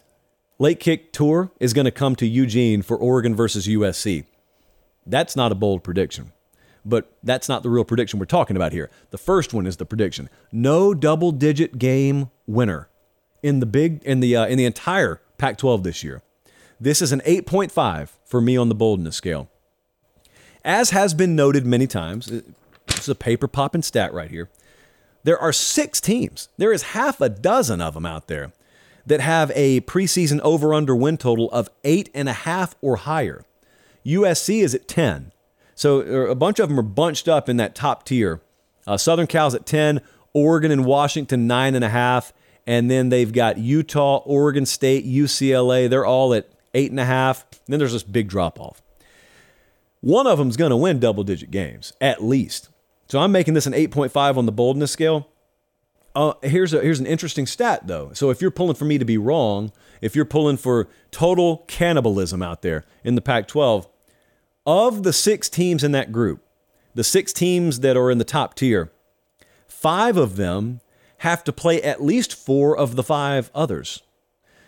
[0.58, 4.26] Late Kick Tour is going to come to Eugene for Oregon versus USC.
[5.06, 6.32] That's not a bold prediction,
[6.86, 8.90] but that's not the real prediction we're talking about here.
[9.10, 12.90] The first one is the prediction no double digit game winner
[13.44, 16.22] in the big in the uh, in the entire Pac-12 this year.
[16.80, 19.50] This is an 8.5 for me on the boldness scale.
[20.64, 22.44] As has been noted many times, this
[23.00, 24.50] is a paper popping stat right here.
[25.24, 26.50] There are six teams.
[26.58, 28.52] There is half a dozen of them out there
[29.06, 33.44] that have a preseason over/under win total of eight and a half or higher.
[34.06, 35.32] USC is at 10.
[35.76, 38.42] So a bunch of them are bunched up in that top tier.
[38.86, 40.02] Uh, Southern Cal's at 10,
[40.34, 41.76] Oregon and Washington nine
[42.68, 45.90] and then they've got Utah, Oregon State, UCLA.
[45.90, 47.46] They're all at eight and a half.
[47.68, 48.82] Then there's this big drop off.
[50.02, 52.70] One of them's going to win double digit games, at least.
[53.08, 55.28] So I'm making this an 8.5 on the boldness scale.
[56.16, 58.12] Uh, here's, a, here's an interesting stat, though.
[58.14, 59.72] So if you're pulling for me to be wrong,
[60.02, 63.88] if you're pulling for total cannibalism out there in the Pac 12,
[64.66, 66.44] of the six teams in that group,
[66.94, 68.92] the six teams that are in the top tier,
[69.68, 70.82] five of them
[71.20, 74.02] have to play at least four of the five others.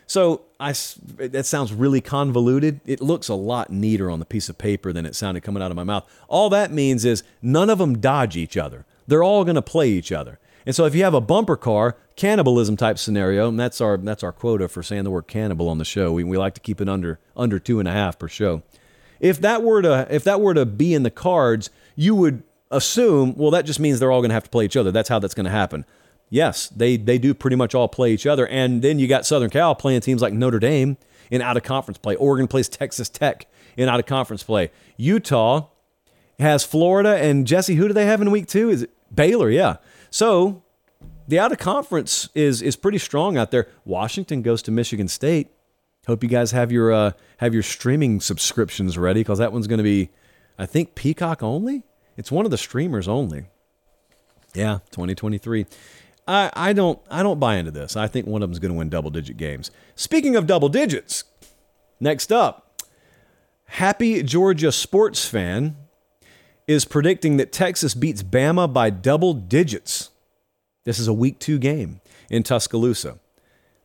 [0.06, 0.74] So I,
[1.18, 2.82] that sounds really convoluted.
[2.86, 5.72] It looks a lot neater on the piece of paper than it sounded coming out
[5.72, 6.08] of my mouth.
[6.28, 8.86] All that means is none of them dodge each other.
[9.08, 10.40] They're all going to play each other.
[10.66, 14.24] And so if you have a bumper car cannibalism type scenario, and that's our that's
[14.24, 16.14] our quota for saying the word cannibal on the show.
[16.14, 18.64] We, we like to keep it under under two and a half per show.
[19.20, 23.36] If that were to if that were to be in the cards, you would assume
[23.36, 24.92] well that just means they're all going to have to play each other.
[24.92, 25.86] That's how that's going to happen
[26.34, 28.48] yes, they they do pretty much all play each other.
[28.48, 30.98] And then you got Southern Cal playing teams like Notre Dame
[31.30, 32.16] in out of conference play.
[32.16, 33.46] Oregon plays Texas Tech
[33.78, 34.72] in out of conference play.
[34.98, 35.68] Utah
[36.40, 37.76] has Florida and Jesse.
[37.76, 38.70] Who do they have in week two?
[38.70, 39.50] Is it Baylor?
[39.50, 39.78] Yeah.
[40.10, 40.64] So
[41.28, 43.68] the out of conference is is pretty strong out there.
[43.86, 45.52] Washington goes to Michigan State.
[46.08, 49.78] Hope you guys have your uh, have your streaming subscriptions ready because that one's going
[49.78, 50.10] to be,
[50.58, 51.84] I think, Peacock only.
[52.18, 53.46] It's one of the streamers only.
[54.54, 55.66] Yeah, 2023.
[56.28, 57.96] I, I don't I don't buy into this.
[57.96, 59.72] I think one of them's going to win double digit games.
[59.96, 61.24] Speaking of double digits,
[62.00, 62.82] next up,
[63.66, 65.76] happy Georgia sports fan
[66.68, 70.12] is predicting that Texas beats Bama by double digits.
[70.86, 73.20] This is a week two game in Tuscaloosa.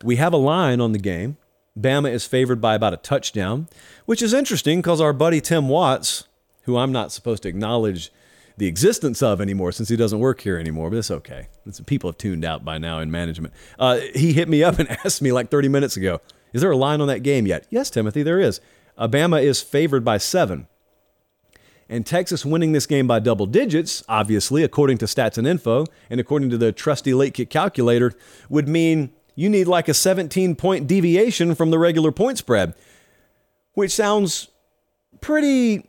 [0.05, 1.37] We have a line on the game.
[1.79, 3.69] Bama is favored by about a touchdown,
[4.07, 6.25] which is interesting because our buddy Tim Watts,
[6.63, 8.11] who I'm not supposed to acknowledge
[8.57, 11.49] the existence of anymore since he doesn't work here anymore, but it's okay.
[11.65, 13.55] It's, people have tuned out by now in management.
[13.79, 16.21] Uh, he hit me up and asked me like 30 minutes ago,
[16.53, 17.67] is there a line on that game yet?
[17.71, 18.61] Yes, Timothy, there is.
[18.99, 20.67] Alabama is favored by seven.
[21.89, 26.21] And Texas winning this game by double digits, obviously, according to stats and info, and
[26.21, 28.13] according to the trusty late kick calculator,
[28.51, 32.75] would mean you need like a 17 point deviation from the regular point spread,
[33.75, 34.49] which sounds
[35.21, 35.89] pretty,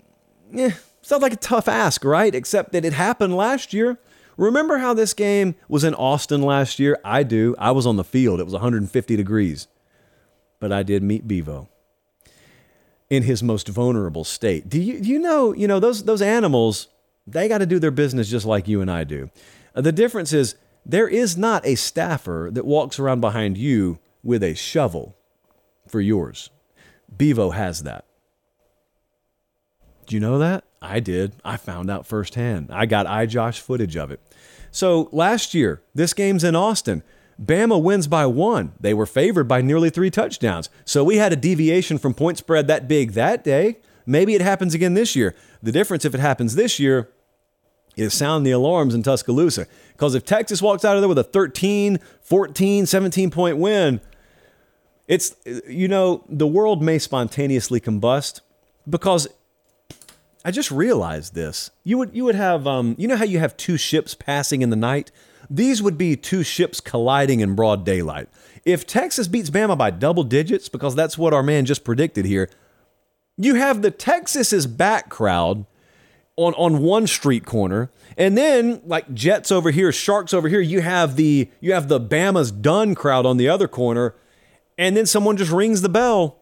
[0.55, 0.71] eh,
[1.01, 2.35] Sounds like a tough ask, right?
[2.35, 3.97] Except that it happened last year.
[4.37, 6.99] Remember how this game was in Austin last year?
[7.03, 7.55] I do.
[7.57, 8.39] I was on the field.
[8.39, 9.67] It was 150 degrees.
[10.59, 11.67] But I did meet Bevo
[13.09, 14.69] in his most vulnerable state.
[14.69, 16.89] Do you, you know, you know, those, those animals,
[17.25, 19.31] they got to do their business just like you and I do.
[19.73, 20.53] Uh, the difference is
[20.85, 25.15] there is not a staffer that walks around behind you with a shovel
[25.87, 26.49] for yours.
[27.15, 28.05] Bevo has that.
[30.05, 30.63] Do you know that?
[30.81, 31.33] I did.
[31.45, 32.69] I found out firsthand.
[32.71, 34.19] I got iJosh footage of it.
[34.71, 37.03] So last year, this game's in Austin.
[37.41, 38.73] Bama wins by one.
[38.79, 40.69] They were favored by nearly three touchdowns.
[40.83, 43.77] So we had a deviation from point spread that big that day.
[44.05, 45.35] Maybe it happens again this year.
[45.61, 47.09] The difference, if it happens this year,
[47.99, 49.67] is sound the alarms in Tuscaloosa.
[49.91, 54.01] Because if Texas walks out of there with a 13, 14, 17 point win,
[55.07, 55.35] it's,
[55.67, 58.41] you know, the world may spontaneously combust
[58.87, 59.27] because
[60.45, 61.71] I just realized this.
[61.83, 64.69] You would, you would have, um, you know how you have two ships passing in
[64.69, 65.11] the night?
[65.49, 68.29] These would be two ships colliding in broad daylight.
[68.65, 72.49] If Texas beats Bama by double digits, because that's what our man just predicted here,
[73.35, 75.65] you have the Texas's back crowd
[76.39, 80.81] on, on one street corner, and then like Jets over here, Sharks over here, you
[80.81, 84.15] have the you have the Bama's done crowd on the other corner,
[84.77, 86.41] and then someone just rings the bell.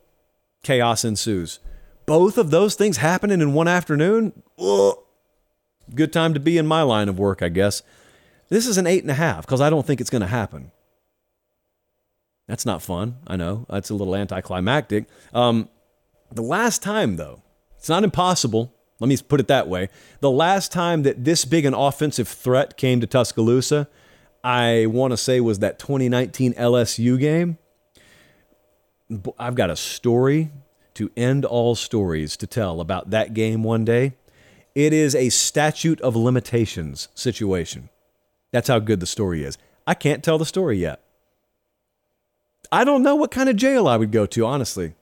[0.64, 1.60] Chaos ensues.
[2.06, 4.44] Both of those things happening in one afternoon.
[4.60, 4.98] Ugh.
[5.94, 7.82] Good time to be in my line of work, I guess.
[8.50, 10.72] This is an eight and a half because I don't think it's going to happen.
[12.48, 13.18] That's not fun.
[13.26, 13.66] I know.
[13.70, 15.06] That's a little anticlimactic.
[15.34, 15.70] Um,
[16.32, 17.42] the last time, though,
[17.78, 18.74] it's not impossible.
[19.00, 19.90] Let me put it that way.
[20.22, 23.88] The last time that this big an offensive threat came to Tuscaloosa,
[24.44, 27.58] I want to say was that 2019 LSU game.
[29.38, 30.52] I've got a story
[30.96, 34.14] to end all stories to tell about that game one day.
[34.74, 37.90] It is a statute of limitations situation.
[38.52, 39.58] That's how good the story is.
[39.86, 41.02] I can't tell the story yet.
[42.72, 44.96] I don't know what kind of jail I would go to, honestly.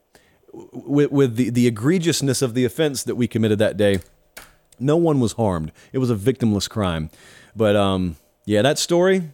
[0.72, 4.00] With, with the, the egregiousness of the offense that we committed that day,
[4.78, 5.72] no one was harmed.
[5.92, 7.10] It was a victimless crime.
[7.54, 9.30] But um, yeah, that story,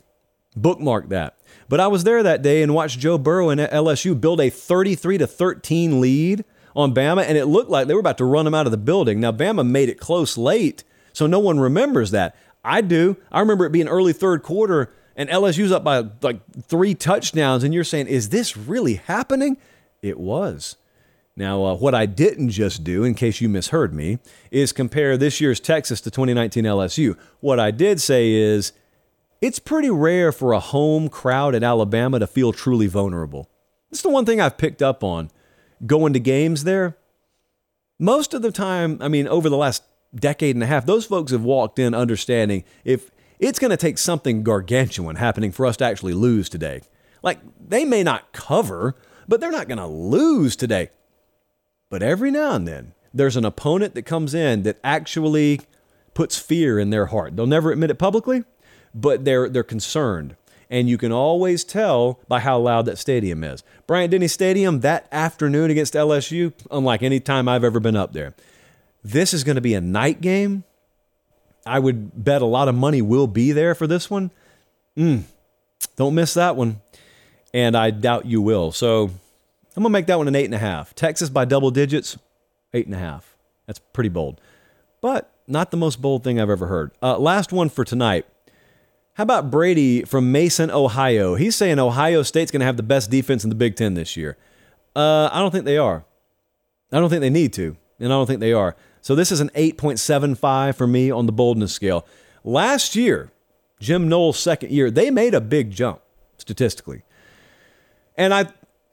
[0.57, 1.37] bookmark that.
[1.69, 5.19] But I was there that day and watched Joe Burrow and LSU build a 33
[5.19, 6.45] to 13 lead
[6.75, 8.79] on Bama, and it looked like they were about to run them out of the
[8.79, 9.21] building.
[9.21, 12.37] Now, Bama made it close late, so no one remembers that.
[12.65, 13.17] I do.
[13.31, 17.75] I remember it being early third quarter and LSU's up by like three touchdowns, and
[17.75, 19.57] you're saying, is this really happening?
[20.01, 20.77] It was.
[21.37, 24.19] Now, uh, what I didn't just do, in case you misheard me,
[24.51, 27.17] is compare this year's Texas to 2019 LSU.
[27.41, 28.73] What I did say is,
[29.41, 33.51] it's pretty rare for a home crowd at Alabama to feel truly vulnerable.
[33.91, 35.31] It's the one thing I've picked up on
[35.85, 36.97] going to games there.
[37.99, 39.83] Most of the time, I mean, over the last
[40.15, 43.99] decade and a half, those folks have walked in understanding if it's going to take
[43.99, 46.83] something gargantuan happening for us to actually lose today.
[47.23, 50.91] Like, they may not cover, but they're not going to lose today.
[51.93, 55.61] But every now and then, there's an opponent that comes in that actually
[56.15, 57.37] puts fear in their heart.
[57.37, 58.45] They'll never admit it publicly,
[58.95, 60.35] but they're, they're concerned.
[60.71, 63.63] And you can always tell by how loud that stadium is.
[63.87, 68.33] Bryant Denny Stadium that afternoon against LSU, unlike any time I've ever been up there.
[69.05, 70.65] This is going to be a night game.
[71.67, 74.31] I would bet a lot of money will be there for this one.
[74.97, 75.25] Mm,
[75.97, 76.81] don't miss that one.
[77.53, 78.73] And I doubt you will.
[78.73, 79.11] So
[79.77, 80.95] I'm to make that one an eight and a half.
[80.95, 82.19] Texas by double digits,
[82.75, 83.37] eight and a half.
[83.67, 84.41] That's pretty bold,
[85.01, 86.93] but not the most bold thing I've ever heard.
[87.03, 88.27] Uh, last one for tonight.
[89.15, 91.35] How about Brady from Mason, Ohio?
[91.35, 94.17] He's saying Ohio State's going to have the best defense in the Big Ten this
[94.17, 94.37] year.
[94.97, 96.05] Uh, I don't think they are.
[96.91, 98.77] I don't think they need to, and I don't think they are.
[99.01, 102.07] So this is an 8.75 for me on the boldness scale.
[102.45, 103.31] Last year,
[103.81, 106.01] Jim Knowles' second year, they made a big jump
[106.39, 107.03] statistically.
[108.17, 108.47] And I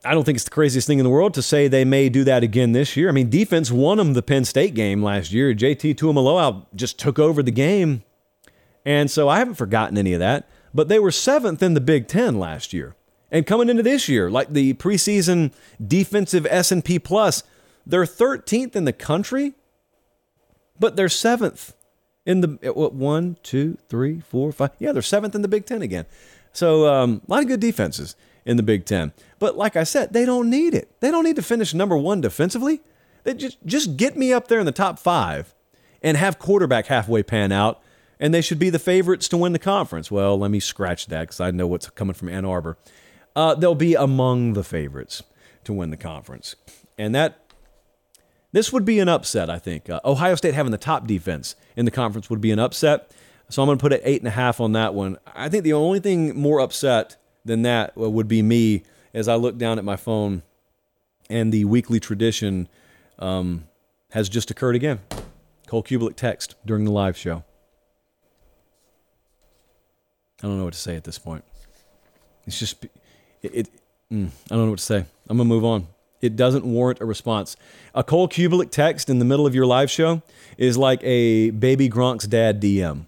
[0.05, 2.23] I don't think it's the craziest thing in the world to say they may do
[2.23, 3.09] that again this year.
[3.09, 5.53] I mean, defense won them the Penn State game last year.
[5.53, 8.03] JT Tuimoloau just took over the game.
[8.85, 10.49] And so I haven't forgotten any of that.
[10.73, 12.95] But they were seventh in the Big Ten last year.
[13.31, 15.51] And coming into this year, like the preseason
[15.85, 17.43] defensive S&P Plus,
[17.85, 19.53] they're 13th in the country
[20.79, 21.75] but they're seventh
[22.25, 24.71] in the what, one, two, three, four, five.
[24.79, 26.05] Yeah, they're seventh in the Big Ten again.
[26.53, 29.11] So um, a lot of good defenses in the Big Ten.
[29.39, 30.91] But like I said, they don't need it.
[30.99, 32.81] They don't need to finish number one defensively.
[33.23, 35.53] They just just get me up there in the top five
[36.01, 37.81] and have quarterback halfway pan out,
[38.19, 40.11] and they should be the favorites to win the conference.
[40.11, 42.77] Well, let me scratch that because I know what's coming from Ann Arbor.
[43.35, 45.23] Uh, they'll be among the favorites
[45.63, 46.55] to win the conference,
[46.97, 47.39] and that
[48.51, 49.89] this would be an upset, I think.
[49.89, 53.11] Uh, Ohio State having the top defense in the conference would be an upset.
[53.49, 55.17] So I'm going to put an eight and a half on that one.
[55.25, 58.83] I think the only thing more upset than that uh, would be me
[59.13, 60.43] as I look down at my phone
[61.29, 62.67] and the weekly tradition
[63.19, 63.65] um,
[64.11, 64.99] has just occurred again.
[65.67, 67.43] Cole Cubelic text during the live show.
[70.41, 71.43] I don't know what to say at this point.
[72.47, 72.91] It's just, it,
[73.53, 73.69] it
[74.11, 75.05] mm, I don't know what to say.
[75.27, 75.87] I'm going to move on.
[76.21, 77.55] It doesn't warrant a response.
[77.93, 80.21] A Cole Cubelic text in the middle of your live show
[80.57, 83.07] is like a baby Gronk's dad DM.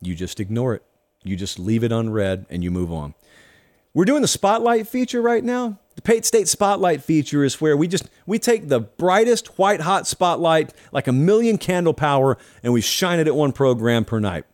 [0.00, 0.82] You just ignore it.
[1.22, 3.14] You just leave it unread and you move on.
[3.94, 5.78] We're doing the spotlight feature right now.
[5.96, 10.06] The Pate State Spotlight feature is where we just we take the brightest white hot
[10.06, 14.44] spotlight, like a million candle power, and we shine it at one program per night.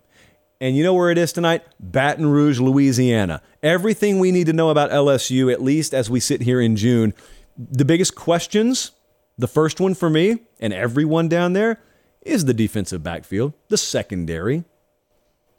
[0.60, 1.62] And you know where it is tonight?
[1.78, 3.40] Baton Rouge, Louisiana.
[3.62, 7.14] Everything we need to know about LSU, at least as we sit here in June.
[7.56, 8.90] The biggest questions,
[9.36, 11.80] the first one for me and everyone down there,
[12.22, 14.64] is the defensive backfield, the secondary.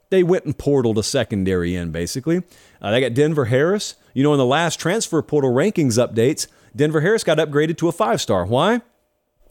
[0.09, 2.43] They went and portaled a secondary in, basically.
[2.81, 3.95] Uh, they got Denver Harris.
[4.13, 7.91] You know, in the last transfer portal rankings updates, Denver Harris got upgraded to a
[7.91, 8.45] five star.
[8.45, 8.81] Why?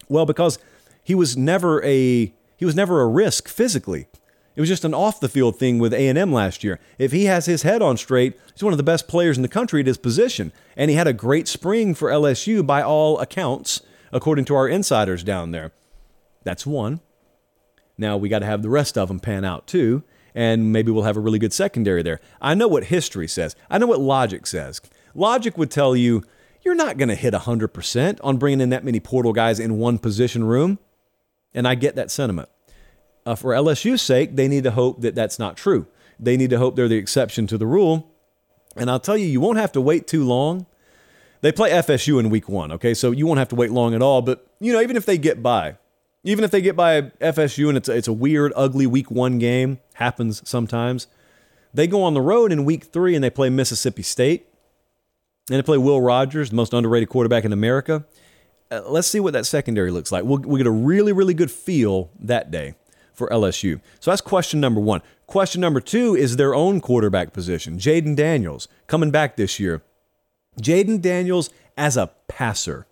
[0.09, 0.59] Well, because
[1.03, 4.09] he was never a he was never a risk physically.
[4.57, 6.81] It was just an off the field thing with A&M last year.
[6.99, 9.49] If he has his head on straight, he's one of the best players in the
[9.49, 13.83] country at his position, and he had a great spring for LSU by all accounts,
[14.11, 15.71] according to our insiders down there.
[16.43, 16.99] That's one.
[17.97, 20.03] Now we got to have the rest of them pan out too,
[20.39, 22.21] and maybe we'll have a really good secondary there.
[22.41, 23.57] I know what history says.
[23.69, 24.81] I know what logic says.
[25.13, 26.23] Logic would tell you
[26.63, 29.99] you're not going to hit 100% on bringing in that many portal guys in one
[29.99, 30.79] position room,
[31.53, 32.49] and I get that sentiment.
[33.27, 35.89] Uh, for LSU's sake, they need to hope that that's not true.
[36.21, 38.09] They need to hope they're the exception to the rule.
[38.77, 40.67] And I'll tell you, you won't have to wait too long.
[41.41, 42.95] They play FSU in week one, okay?
[42.95, 44.23] So you won't have to wait long at all.
[44.23, 45.79] But, you know, even if they get by,
[46.25, 49.39] even if they get by FSU and it's a, it's a weird, ugly week one
[49.39, 51.07] game, happens sometimes,
[51.73, 54.47] they go on the road in week three and they play Mississippi State.
[55.51, 58.05] And they play Will Rogers, the most underrated quarterback in America.
[58.71, 60.25] Uh, let's see what that secondary looks like.
[60.25, 62.75] We'll, we'll get a really, really good feel that day
[63.15, 63.81] for LSU.
[64.01, 65.01] So that's question number one.
[65.27, 67.79] Question number two is their own quarterback position.
[67.79, 69.83] Jayden Daniels coming back this year.
[70.61, 72.87] Jayden Daniels as a passer.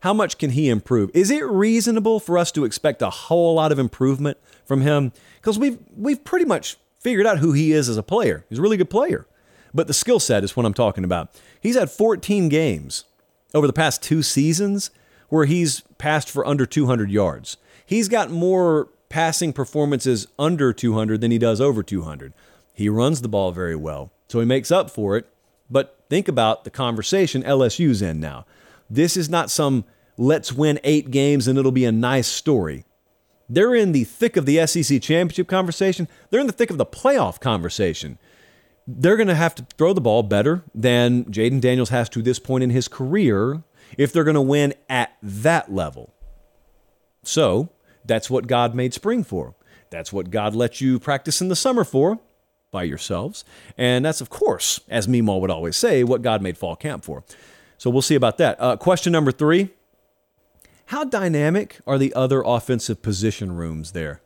[0.00, 1.10] How much can he improve?
[1.12, 5.12] Is it reasonable for us to expect a whole lot of improvement from him?
[5.36, 8.44] Because we've we've pretty much figured out who he is as a player.
[8.48, 9.26] He's a really good player.
[9.74, 11.30] But the skill set is what I'm talking about.
[11.60, 13.04] He's had 14 games
[13.54, 14.90] over the past two seasons
[15.28, 17.56] where he's passed for under 200 yards.
[17.84, 22.32] He's got more passing performances under 200 than he does over 200.
[22.74, 25.26] He runs the ball very well, so he makes up for it.
[25.70, 28.46] But think about the conversation LSU's in now.
[28.90, 29.84] This is not some
[30.16, 32.84] let's win eight games and it'll be a nice story.
[33.48, 36.86] They're in the thick of the SEC championship conversation, they're in the thick of the
[36.86, 38.18] playoff conversation.
[38.86, 42.38] They're going to have to throw the ball better than Jayden Daniels has to this
[42.38, 43.62] point in his career
[43.98, 46.14] if they're going to win at that level.
[47.22, 47.68] So,
[48.04, 49.54] that's what God made spring for.
[49.90, 52.18] That's what God let you practice in the summer for
[52.70, 53.44] by yourselves.
[53.76, 57.24] And that's, of course, as Meemaw would always say, what God made fall camp for.
[57.78, 58.60] So we'll see about that.
[58.60, 59.70] Uh, question number three
[60.86, 64.20] How dynamic are the other offensive position rooms there?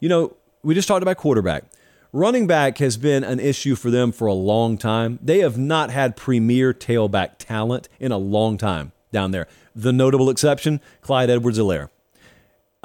[0.00, 1.64] You know, we just talked about quarterback.
[2.12, 5.18] Running back has been an issue for them for a long time.
[5.20, 9.48] They have not had premier tailback talent in a long time down there.
[9.74, 11.88] The notable exception, Clyde Edwards Helaire.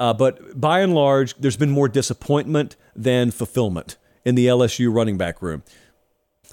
[0.00, 5.16] Uh, but by and large, there's been more disappointment than fulfillment in the LSU running
[5.16, 5.62] back room.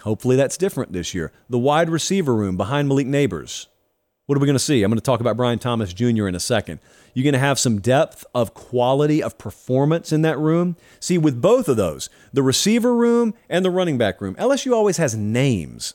[0.01, 1.31] Hopefully that's different this year.
[1.49, 3.67] The wide receiver room behind Malik Nabers.
[4.25, 4.83] What are we going to see?
[4.83, 6.27] I'm going to talk about Brian Thomas Jr.
[6.27, 6.79] in a second.
[7.13, 10.75] You're going to have some depth of quality of performance in that room.
[10.99, 14.97] See, with both of those, the receiver room and the running back room, LSU always
[14.97, 15.93] has names.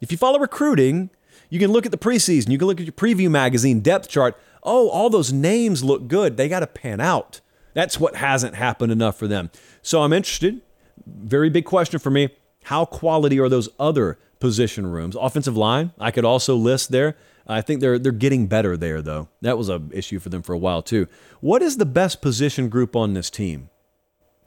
[0.00, 1.10] If you follow recruiting,
[1.50, 4.36] you can look at the preseason, you can look at your preview magazine depth chart
[4.66, 6.36] oh, all those names look good.
[6.36, 7.40] They got to pan out.
[7.72, 9.50] That's what hasn't happened enough for them.
[9.80, 10.60] So I'm interested.
[11.06, 12.30] Very big question for me.
[12.66, 15.16] How quality are those other position rooms?
[15.16, 17.16] Offensive line, I could also list there.
[17.46, 19.28] I think they're they're getting better there though.
[19.40, 21.06] That was an issue for them for a while too.
[21.40, 23.70] What is the best position group on this team?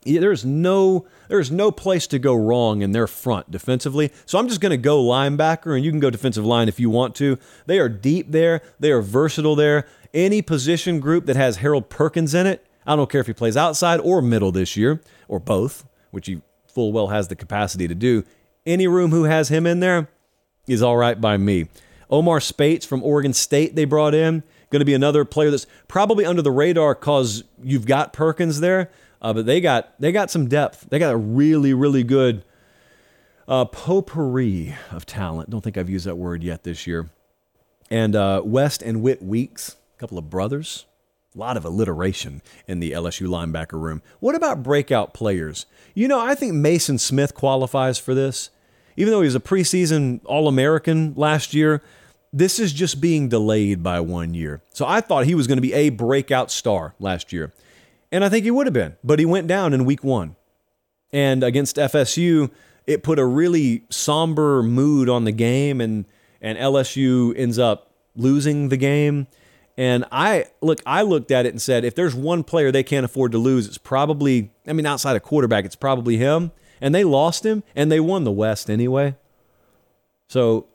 [0.04, 4.10] There's no there's no place to go wrong in their front defensively.
[4.26, 6.90] So I'm just going to go linebacker and you can go defensive line if you
[6.90, 7.38] want to.
[7.66, 8.62] They are deep there.
[8.78, 13.10] They are versatile there any position group that has Harold Perkins in it, I don't
[13.10, 16.42] care if he plays outside or middle this year, or both, which he
[16.74, 18.24] full well has the capacity to do.
[18.66, 20.08] Any room who has him in there
[20.66, 21.68] is all right by me.
[22.10, 24.42] Omar Speights from Oregon State, they brought in.
[24.70, 28.90] Going to be another player that's probably under the radar because you've got Perkins there,
[29.20, 30.86] uh, but they got they got some depth.
[30.90, 32.44] They got a really really good
[33.48, 35.50] uh, potpourri of talent.
[35.50, 37.10] Don't think I've used that word yet this year.
[37.90, 40.86] And uh, West and Whit Weeks, a couple of brothers.
[41.34, 44.02] A lot of alliteration in the LSU linebacker room.
[44.18, 45.66] What about breakout players?
[45.94, 48.50] You know, I think Maason Smith qualifies for this.
[48.96, 51.82] Even though he was a preseason All American last year,
[52.32, 54.62] this is just being delayed by one year.
[54.70, 57.52] So I thought he was going to be a breakout star last year.
[58.12, 60.34] And I think he would have been, but he went down in week one.
[61.12, 62.50] And against FSU,
[62.86, 66.06] it put a really somber mood on the game, and,
[66.40, 69.26] and LSU ends up losing the game.
[69.80, 73.06] And I look, I looked at it and said, if there's one player they can't
[73.06, 76.52] afford to lose, it's probably, I mean, outside of quarterback, it's probably him.
[76.82, 79.16] And they lost him, and they won the West anyway.
[80.28, 80.66] So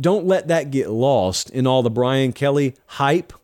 [0.00, 3.34] don't let that get lost in all the Brian Kelly hype.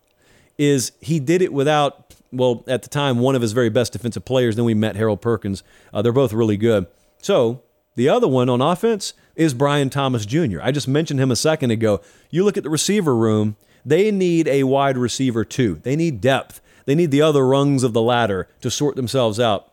[0.57, 4.25] Is he did it without, well, at the time, one of his very best defensive
[4.25, 4.57] players.
[4.57, 5.63] Then we met Harold Perkins.
[5.93, 6.87] Uh, they're both really good.
[7.21, 7.63] So
[7.97, 10.61] the other one on offense is Brian Thomas Jr.
[10.63, 12.01] I just mentioned him a second ago.
[12.31, 15.81] You look at the receiver room, they need a wide receiver too.
[15.83, 16.61] They need depth.
[16.85, 19.73] They need the other rungs of the ladder to sort themselves out.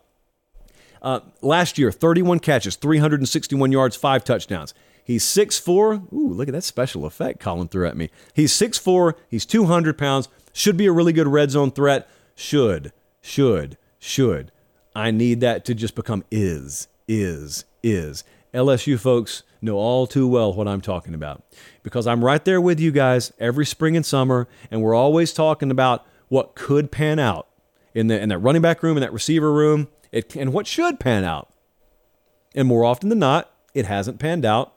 [1.02, 4.74] Uh, last year, 31 catches, 361 yards, five touchdowns.
[5.02, 6.12] He's 6'4.
[6.12, 8.10] Ooh, look at that special effect Colin threw at me.
[8.34, 9.14] He's 6'4.
[9.28, 10.28] He's 200 pounds.
[10.52, 12.08] Should be a really good red zone threat.
[12.34, 14.52] Should, should, should.
[14.94, 18.24] I need that to just become is, is, is.
[18.52, 21.42] LSU folks know all too well what I'm talking about.
[21.82, 25.70] Because I'm right there with you guys every spring and summer, and we're always talking
[25.70, 27.48] about what could pan out
[27.94, 31.00] in, the, in that running back room, in that receiver room, it, and what should
[31.00, 31.48] pan out.
[32.54, 34.74] And more often than not, it hasn't panned out.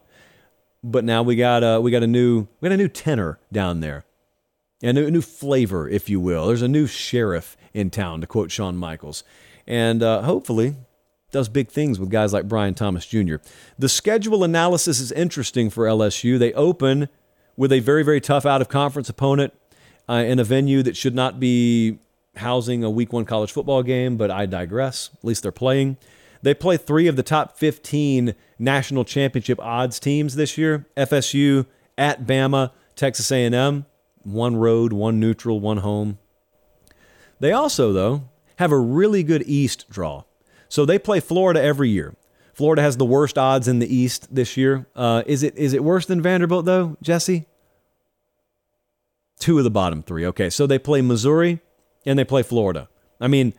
[0.84, 3.80] But now we got a we got a new we got a new tenor down
[3.80, 4.04] there,
[4.82, 6.48] a new, a new flavor, if you will.
[6.48, 9.24] There's a new sheriff in town, to quote Shawn Michaels,
[9.66, 10.76] and uh, hopefully
[11.34, 13.36] does big things with guys like Brian Thomas Jr.
[13.78, 16.40] The schedule analysis is interesting for LSU.
[16.40, 17.10] They open
[17.58, 19.54] with a very very tough out of conference opponent
[20.08, 22.00] uh, in a venue that should not be
[22.38, 25.10] housing a week one college football game, but I digress.
[25.14, 25.98] At least they're playing.
[26.42, 30.86] They play three of the top 15 national championship odds teams this year.
[30.98, 31.66] FSU
[31.98, 33.86] at Bama, Texas A&M,
[34.24, 36.18] one road, one neutral, one home.
[37.40, 38.24] They also though
[38.58, 40.24] have a really good East draw.
[40.74, 42.16] So they play Florida every year.
[42.52, 44.88] Florida has the worst odds in the East this year.
[44.96, 47.46] Uh, is it is it worse than Vanderbilt though, Jesse?
[49.38, 50.26] Two of the bottom three.
[50.26, 51.60] Okay, so they play Missouri
[52.08, 52.90] and they play Florida.
[53.22, 53.54] I mean,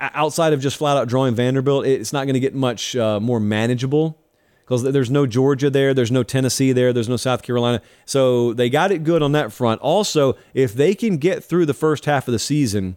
[0.00, 3.38] outside of just flat out drawing Vanderbilt, it's not going to get much uh, more
[3.38, 4.18] manageable
[4.64, 7.80] because there's no Georgia there, there's no Tennessee there, there's no South Carolina.
[8.04, 9.80] So they got it good on that front.
[9.80, 12.96] Also, if they can get through the first half of the season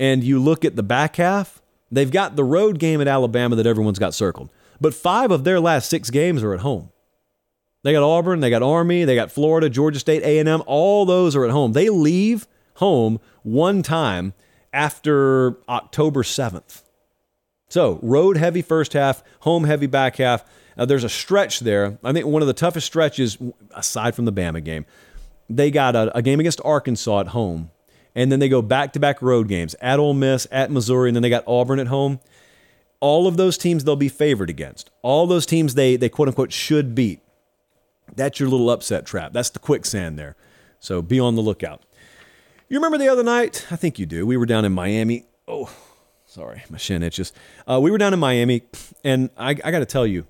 [0.00, 1.61] and you look at the back half,
[1.92, 4.50] they've got the road game at Alabama that everyone's got circled.
[4.80, 6.90] But five of their last six games are at home.
[7.84, 10.62] They got Auburn, they got Army, they got Florida, Georgia State, A&M.
[10.66, 11.72] All those are at home.
[11.72, 14.34] They leave home one time
[14.72, 16.82] after October 7th.
[17.68, 20.44] So, road heavy first half, home heavy back half.
[20.76, 21.98] Uh, there's a stretch there.
[22.04, 23.38] I think one of the toughest stretches,
[23.74, 24.86] aside from the Bama game,
[25.48, 27.70] they got a, a game against Arkansas at home,
[28.14, 31.16] and then they go back to back road games at Ole Miss, at Missouri, and
[31.16, 32.20] then they got Auburn at home.
[33.00, 34.90] All of those teams they'll be favored against.
[35.02, 37.20] All those teams they, they quote unquote should beat.
[38.14, 39.32] That's your little upset trap.
[39.32, 40.36] That's the quicksand there.
[40.80, 41.82] So be on the lookout.
[42.68, 43.66] You remember the other night?
[43.70, 44.26] I think you do.
[44.26, 45.26] We were down in Miami.
[45.46, 45.70] Oh,
[46.26, 47.32] sorry, my shin itches.
[47.68, 48.62] Uh, we were down in Miami,
[49.04, 50.26] and I, I got to tell you,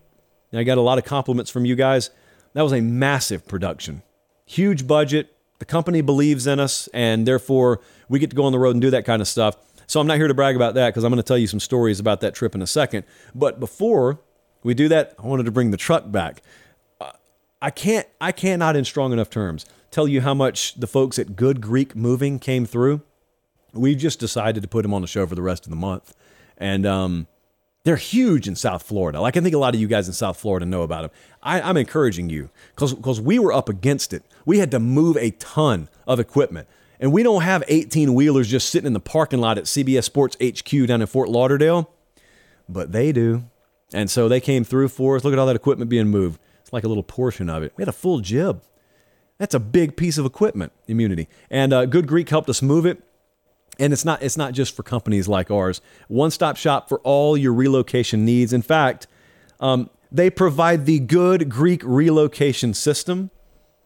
[0.53, 2.11] I got a lot of compliments from you guys.
[2.55, 4.03] That was a massive production,
[4.45, 5.35] huge budget.
[5.63, 8.83] The company believes in us, and therefore we get to go on the road and
[8.83, 9.57] do that kind of stuff.
[9.87, 11.61] So I'm not here to brag about that because I'm going to tell you some
[11.61, 13.05] stories about that trip in a second.
[13.33, 14.19] But before
[14.65, 16.43] we do that, I wanted to bring the truck back.
[17.61, 21.37] I can't, I cannot in strong enough terms tell you how much the folks at
[21.37, 23.03] Good Greek Moving came through.
[23.73, 26.13] We've just decided to put them on the show for the rest of the month.
[26.59, 27.29] And um,
[27.85, 29.21] they're huge in South Florida.
[29.21, 31.11] Like I think a lot of you guys in South Florida know about them.
[31.43, 34.23] I, am encouraging you because we were up against it.
[34.45, 36.69] We had to move a ton of equipment.
[37.01, 40.37] And we don't have 18 wheelers just sitting in the parking lot at CBS Sports
[40.41, 41.91] HQ down in Fort Lauderdale,
[42.69, 43.45] but they do.
[43.93, 45.25] And so they came through for us.
[45.25, 46.39] Look at all that equipment being moved.
[46.61, 47.73] It's like a little portion of it.
[47.77, 48.63] We had a full jib.
[49.39, 51.29] That's a big piece of equipment, immunity.
[51.51, 53.03] And uh, Good Greek helped us move it.
[53.79, 55.81] And it's not it's not just for companies like ours.
[56.09, 58.53] One stop shop for all your relocation needs.
[58.53, 59.07] In fact,
[59.61, 63.31] um, they provide the Good Greek relocation system.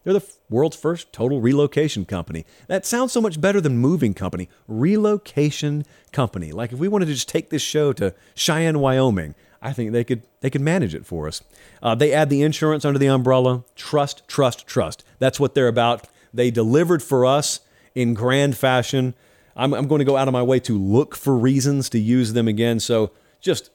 [0.02, 2.46] They're the world's first total relocation company.
[2.68, 4.48] That sounds so much better than moving company.
[4.68, 6.52] Relocation company.
[6.52, 10.04] Like if we wanted to just take this show to Cheyenne, Wyoming, I think they
[10.04, 11.42] could they could manage it for us.
[11.82, 13.64] Uh, they add the insurance under the umbrella.
[13.74, 15.04] Trust, trust, trust.
[15.18, 16.06] That's what they're about.
[16.32, 17.60] They delivered for us
[17.94, 19.14] in grand fashion.
[19.56, 22.34] I'm, I'm going to go out of my way to look for reasons to use
[22.34, 22.78] them again.
[22.78, 23.10] So
[23.40, 23.70] just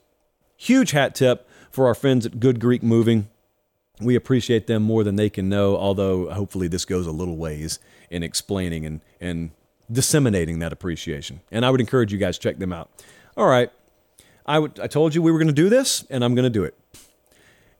[0.55, 3.27] huge hat tip for our friends at Good Greek Moving.
[3.99, 7.79] We appreciate them more than they can know, although hopefully this goes a little ways
[8.09, 9.51] in explaining and, and
[9.91, 11.41] disseminating that appreciation.
[11.51, 12.89] And I would encourage you guys check them out.
[13.35, 13.71] All right.
[14.45, 16.63] I, I told you we were going to do this, and I'm going to do
[16.63, 16.75] it.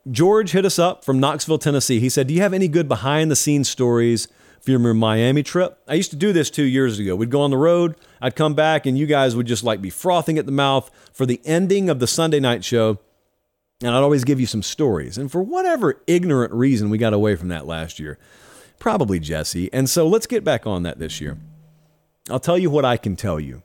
[0.10, 2.00] George hit us up from Knoxville, Tennessee.
[2.00, 4.28] He said, Do you have any good behind the scenes stories
[4.62, 5.78] for your Miami trip?
[5.88, 7.16] I used to do this two years ago.
[7.16, 9.90] We'd go on the road, I'd come back, and you guys would just like be
[9.90, 13.00] frothing at the mouth for the ending of the Sunday night show.
[13.82, 15.18] And I'd always give you some stories.
[15.18, 18.20] And for whatever ignorant reason, we got away from that last year.
[18.78, 19.72] Probably Jesse.
[19.74, 21.38] And so let's get back on that this year.
[22.30, 23.64] I'll tell you what I can tell you.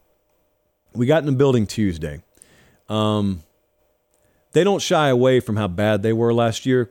[0.94, 2.22] We got in the building Tuesday.
[2.88, 3.42] Um,
[4.52, 6.90] they don't shy away from how bad they were last year.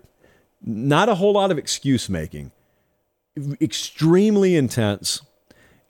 [0.62, 2.52] Not a whole lot of excuse making.
[3.60, 5.22] Extremely intense,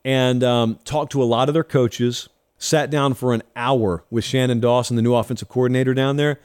[0.04, 2.30] and um, talked to a lot of their coaches.
[2.58, 6.40] Sat down for an hour with Shannon Dawson, the new offensive coordinator down there,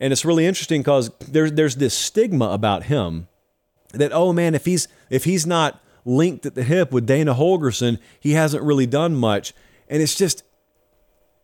[0.00, 3.28] and it's really interesting because there's there's this stigma about him
[3.92, 7.98] that oh man, if he's if he's not linked at the hip with Dana Holgorsen,
[8.18, 9.52] he hasn't really done much,
[9.88, 10.42] and it's just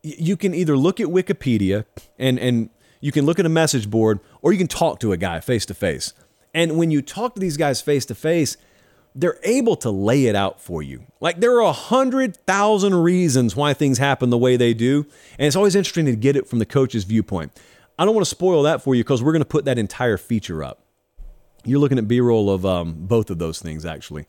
[0.03, 1.85] you can either look at Wikipedia
[2.19, 2.71] and and
[3.01, 5.67] you can look at a message board or you can talk to a guy face
[5.67, 6.13] to face.
[6.55, 8.57] And when you talk to these guys face to face,
[9.17, 11.03] they're able to lay it out for you.
[11.21, 15.07] Like there are a hundred thousand reasons why things happen the way they do.
[15.39, 17.59] And it's always interesting to get it from the coach's viewpoint.
[17.99, 20.19] I don't want to spoil that for you because we're going to put that entire
[20.19, 20.81] feature up.
[21.65, 24.27] You're looking at B roll of um, both of those things, actually.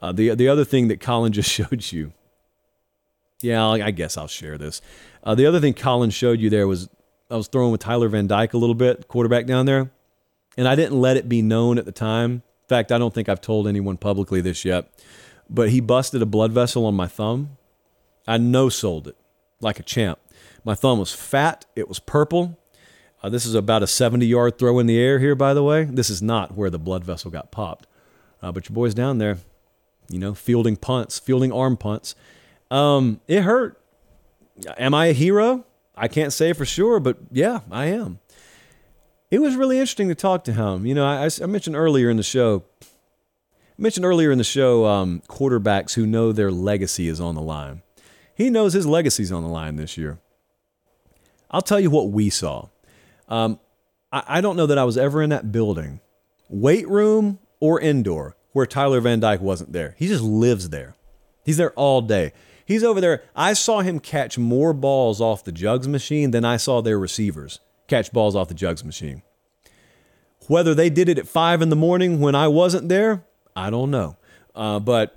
[0.00, 2.12] Uh, the, the other thing that Colin just showed you,
[3.42, 4.80] yeah, I guess I'll share this.
[5.22, 6.88] Uh, the other thing Colin showed you there was
[7.30, 9.90] I was throwing with Tyler Van Dyke a little bit, quarterback down there,
[10.56, 12.42] and I didn't let it be known at the time.
[12.70, 14.88] Fact, I don't think I've told anyone publicly this yet,
[15.48, 17.56] but he busted a blood vessel on my thumb.
[18.28, 19.16] I no sold it
[19.60, 20.20] like a champ.
[20.64, 22.56] My thumb was fat, it was purple.
[23.24, 25.82] Uh, this is about a 70 yard throw in the air here, by the way.
[25.82, 27.88] This is not where the blood vessel got popped.
[28.40, 29.38] Uh, but your boy's down there,
[30.08, 32.14] you know, fielding punts, fielding arm punts.
[32.70, 33.80] Um, it hurt.
[34.78, 35.64] Am I a hero?
[35.96, 38.19] I can't say for sure, but yeah, I am.
[39.30, 40.84] It was really interesting to talk to him.
[40.84, 42.86] You know, I, I mentioned earlier in the show, I
[43.78, 47.82] mentioned earlier in the show, um, quarterbacks who know their legacy is on the line.
[48.34, 50.18] He knows his legacy's on the line this year.
[51.48, 52.68] I'll tell you what we saw.
[53.28, 53.60] Um,
[54.10, 56.00] I, I don't know that I was ever in that building,
[56.48, 59.94] weight room or indoor, where Tyler Van Dyke wasn't there.
[59.96, 60.96] He just lives there.
[61.44, 62.32] He's there all day.
[62.66, 63.22] He's over there.
[63.36, 67.60] I saw him catch more balls off the jugs machine than I saw their receivers
[67.90, 69.22] catch balls off the jugs machine.
[70.46, 73.90] Whether they did it at five in the morning when I wasn't there, I don't
[73.90, 74.16] know.
[74.54, 75.16] Uh, but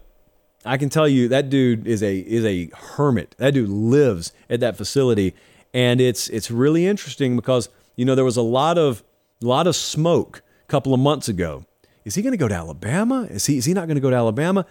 [0.65, 3.35] I can tell you that dude is a is a hermit.
[3.37, 5.33] That dude lives at that facility,
[5.73, 9.03] and it's it's really interesting because you know there was a lot of
[9.41, 11.65] lot of smoke a couple of months ago.
[12.05, 13.27] Is he going to go to Alabama?
[13.29, 14.65] Is he is he not going to go to Alabama?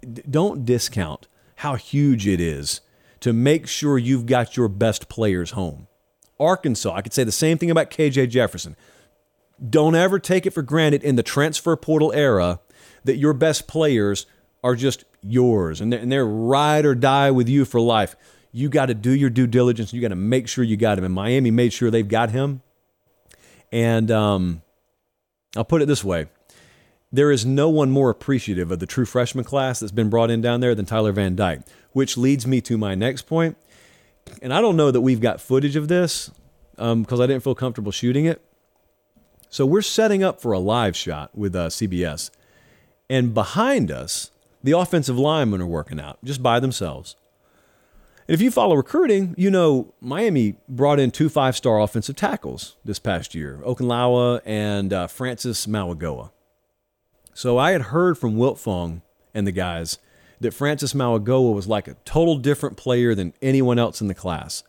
[0.00, 1.26] D- don't discount
[1.56, 2.80] how huge it is
[3.20, 5.87] to make sure you've got your best players home.
[6.40, 8.76] Arkansas, I could say the same thing about KJ Jefferson.
[9.68, 12.60] Don't ever take it for granted in the transfer portal era
[13.04, 14.26] that your best players
[14.62, 18.14] are just yours and they're, and they're ride or die with you for life.
[18.52, 19.92] You got to do your due diligence.
[19.92, 21.04] You got to make sure you got him.
[21.04, 22.62] And Miami made sure they've got him.
[23.70, 24.62] And um,
[25.56, 26.26] I'll put it this way
[27.10, 30.40] there is no one more appreciative of the true freshman class that's been brought in
[30.40, 31.62] down there than Tyler Van Dyke,
[31.92, 33.56] which leads me to my next point.
[34.42, 36.30] And I don't know that we've got footage of this
[36.76, 38.42] because um, I didn't feel comfortable shooting it.
[39.50, 42.30] So we're setting up for a live shot with uh, CBS.
[43.10, 44.30] And behind us,
[44.62, 47.16] the offensive linemen are working out just by themselves.
[48.26, 52.76] And if you follow recruiting, you know Miami brought in two five star offensive tackles
[52.84, 56.30] this past year Okunlola and uh, Francis Mauigoa.
[57.32, 59.00] So I had heard from Wiltfong
[59.32, 59.98] and the guys
[60.40, 64.62] that Francis Mauigoa was like a total different player than anyone else in the class.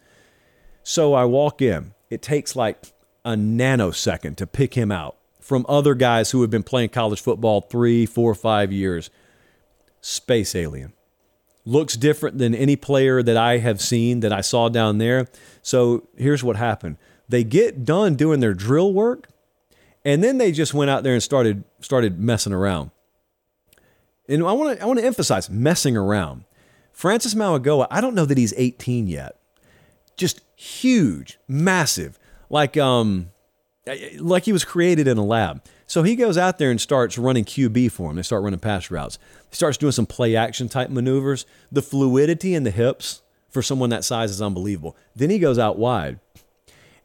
[0.84, 1.94] So I walk in.
[2.10, 2.94] It takes like
[3.24, 7.62] a nanosecond to pick him out from other guys who have been playing college football
[7.62, 9.10] three, four, five years.
[10.02, 10.94] Space alien.
[11.66, 15.28] Looks different than any player that I have seen that I saw down there.
[15.62, 16.98] So here's what happened
[17.28, 19.30] they get done doing their drill work
[20.06, 22.92] and then they just went out there and started started messing around.
[24.30, 26.46] And I want to I want to emphasize messing around.
[26.94, 29.38] Francis Mauigoa, I don't know that he's 18 yet.
[30.18, 32.20] Just huge, massive,
[32.50, 33.32] like um
[34.20, 35.64] like he was created in a lab.
[35.88, 38.18] So he goes out there and starts running QB for him.
[38.18, 39.18] They start running pass routes.
[39.50, 41.46] He starts doing some play action type maneuvers.
[41.72, 44.96] The fluidity in the hips for someone that size is unbelievable.
[45.16, 46.20] Then he goes out wide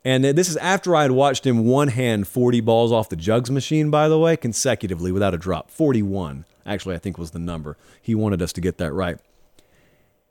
[0.04, 3.50] And this is after I had watched him one hand 40 balls off the jugs
[3.50, 5.70] machine, by the way, consecutively without a drop.
[5.70, 7.76] 41, actually, I think was the number.
[8.00, 9.18] He wanted us to get that right.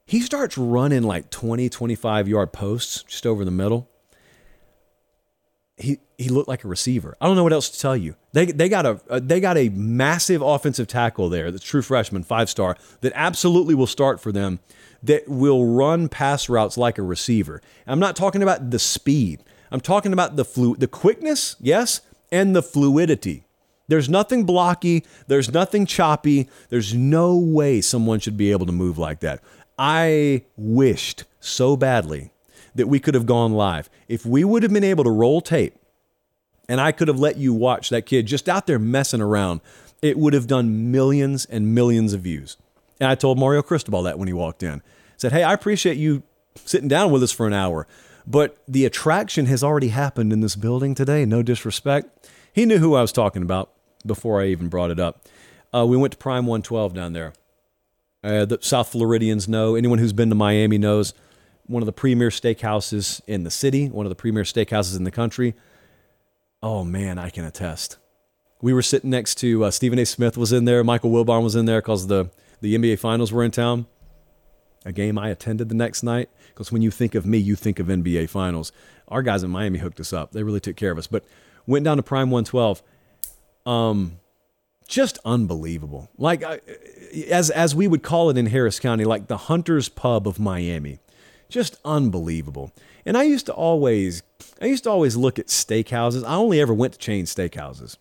[0.05, 3.89] He starts running like 20, 25 yard posts just over the middle.
[5.77, 7.15] He, he looked like a receiver.
[7.19, 8.15] I don't know what else to tell you.
[8.31, 12.49] They, they got a they got a massive offensive tackle there, the true freshman, five
[12.49, 14.59] star, that absolutely will start for them.
[15.01, 17.61] That will run pass routes like a receiver.
[17.87, 19.43] I'm not talking about the speed.
[19.71, 22.01] I'm talking about the flu, the quickness, yes,
[22.31, 23.45] and the fluidity.
[23.87, 25.03] There's nothing blocky.
[25.27, 26.49] There's nothing choppy.
[26.69, 29.41] There's no way someone should be able to move like that.
[29.77, 32.31] I wished so badly
[32.75, 33.89] that we could have gone live.
[34.07, 35.75] If we would have been able to roll tape
[36.69, 39.61] and I could have let you watch that kid just out there messing around,
[40.01, 42.57] it would have done millions and millions of views.
[42.99, 44.79] And I told Mario Cristobal that when he walked in.
[44.79, 44.81] I
[45.17, 46.23] said, Hey, I appreciate you
[46.65, 47.87] sitting down with us for an hour.
[48.25, 51.25] But the attraction has already happened in this building today.
[51.25, 52.29] No disrespect.
[52.53, 53.72] He knew who I was talking about
[54.05, 55.25] before I even brought it up.
[55.73, 57.33] Uh, we went to Prime 112 down there.
[58.23, 59.75] Uh, the South Floridians know.
[59.75, 61.13] Anyone who's been to Miami knows.
[61.65, 65.11] One of the premier steakhouses in the city, one of the premier steakhouses in the
[65.11, 65.55] country.
[66.61, 67.97] Oh man, I can attest.
[68.61, 70.05] We were sitting next to uh, Stephen A.
[70.05, 70.83] Smith was in there.
[70.83, 72.29] Michael Wilbon was in there because the
[72.61, 73.87] the NBA Finals were in town.
[74.85, 77.79] A game I attended the next night because when you think of me, you think
[77.79, 78.71] of NBA Finals.
[79.07, 80.31] Our guys in Miami hooked us up.
[80.31, 81.07] They really took care of us.
[81.07, 81.25] But
[81.65, 82.81] went down to Prime 112.
[83.65, 84.19] Um,
[84.87, 86.09] just unbelievable.
[86.17, 86.43] Like
[87.29, 90.99] as as we would call it in Harris County, like the Hunters Pub of Miami.
[91.49, 92.71] Just unbelievable.
[93.05, 94.23] And I used to always
[94.61, 96.23] I used to always look at steakhouses.
[96.25, 97.97] I only ever went to chain steakhouses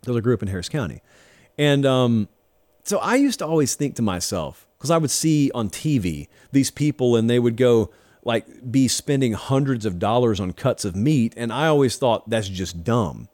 [0.00, 1.02] because I grew up in Harris County.
[1.56, 2.28] And um,
[2.84, 6.70] so I used to always think to myself, because I would see on TV these
[6.70, 7.90] people and they would go
[8.24, 11.34] like be spending hundreds of dollars on cuts of meat.
[11.36, 13.28] And I always thought that's just dumb.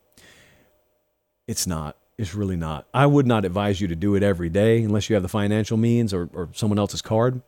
[1.46, 1.96] It's not.
[2.16, 2.86] It's really not.
[2.94, 5.76] I would not advise you to do it every day unless you have the financial
[5.76, 7.42] means or, or someone else's card.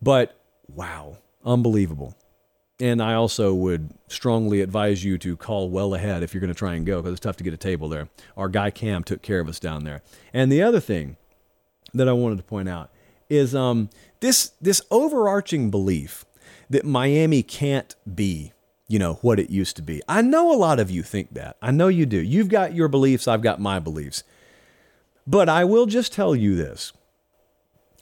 [0.00, 0.38] But
[0.68, 2.16] wow, unbelievable.
[2.78, 6.58] And I also would strongly advise you to call well ahead if you're going to
[6.58, 8.08] try and go because it's tough to get a table there.
[8.36, 10.02] Our guy Cam took care of us down there.
[10.32, 11.16] And the other thing
[11.94, 12.90] that I wanted to point out
[13.28, 13.88] is um,
[14.20, 16.24] this this overarching belief
[16.68, 18.52] that Miami can't be,
[18.88, 20.02] you know, what it used to be.
[20.08, 21.56] I know a lot of you think that.
[21.60, 22.18] I know you do.
[22.18, 24.22] You've got your beliefs, I've got my beliefs.
[25.26, 26.92] But I will just tell you this.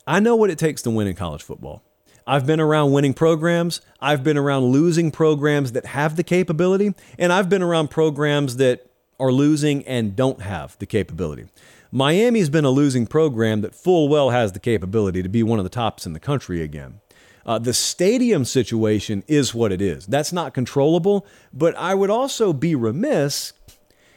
[0.06, 1.82] I know what it takes to win in college football.
[2.26, 7.32] I've been around winning programs, I've been around losing programs that have the capability, and
[7.32, 8.90] I've been around programs that
[9.20, 11.46] are losing and don't have the capability.
[11.92, 15.64] Miami's been a losing program that full well has the capability to be one of
[15.64, 17.00] the tops in the country again.
[17.46, 20.06] Uh, the stadium situation is what it is.
[20.06, 23.52] That's not controllable, but I would also be remiss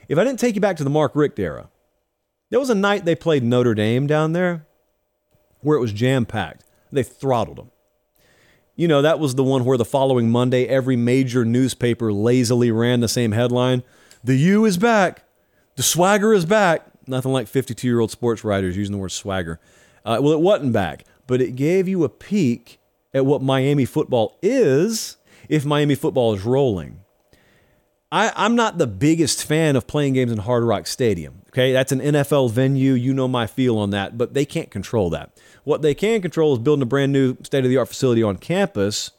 [0.07, 1.69] if I didn't take you back to the Mark Richt era.
[2.49, 4.65] There was a night they played Notre Dame down there
[5.59, 6.63] where it was jam packed.
[6.91, 7.71] They throttled them.
[8.77, 12.99] You know, that was the one where the following Monday, every major newspaper lazily ran
[12.99, 13.83] the same headline
[14.23, 15.23] The U is back.
[15.75, 16.85] The swagger is back.
[17.07, 19.59] Nothing like 52 year old sports writers using the word swagger.
[20.05, 22.76] Uh, well, it wasn't back, but it gave you a peek
[23.13, 25.17] at what Miami football is
[25.49, 26.99] if Miami football is rolling.
[28.11, 31.41] I, I'm not the biggest fan of playing games in Hard Rock Stadium.
[31.49, 32.93] Okay, that's an NFL venue.
[32.93, 35.37] You know my feel on that, but they can't control that.
[35.65, 38.37] What they can control is building a brand new state of the art facility on
[38.37, 39.11] campus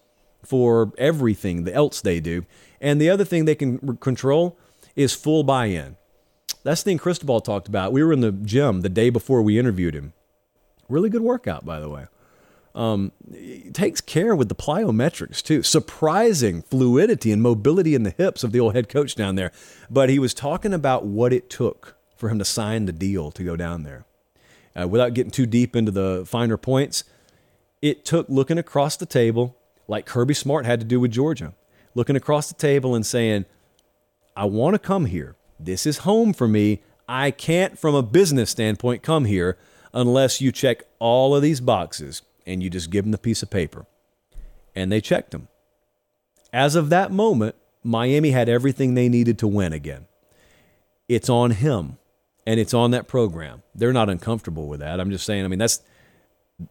[0.42, 2.46] for everything else they do.
[2.80, 4.56] And the other thing they can control
[4.96, 5.96] is full buy in.
[6.62, 7.92] That's the thing Cristobal talked about.
[7.92, 10.12] We were in the gym the day before we interviewed him.
[10.88, 12.06] Really good workout, by the way.
[12.78, 13.10] Um,
[13.72, 15.64] takes care with the plyometrics too.
[15.64, 19.50] Surprising fluidity and mobility in the hips of the old head coach down there.
[19.90, 23.42] But he was talking about what it took for him to sign the deal to
[23.42, 24.04] go down there.
[24.80, 27.02] Uh, without getting too deep into the finer points,
[27.82, 29.56] it took looking across the table,
[29.88, 31.54] like Kirby Smart had to do with Georgia,
[31.96, 33.44] looking across the table and saying,
[34.36, 35.34] I want to come here.
[35.58, 36.82] This is home for me.
[37.08, 39.58] I can't, from a business standpoint, come here
[39.92, 43.50] unless you check all of these boxes and you just give them the piece of
[43.50, 43.86] paper.
[44.74, 45.48] And they checked them.
[46.52, 47.54] As of that moment,
[47.84, 50.06] Miami had everything they needed to win again.
[51.08, 51.98] It's on him
[52.46, 53.62] and it's on that program.
[53.74, 55.00] They're not uncomfortable with that.
[55.00, 55.82] I'm just saying, I mean, that's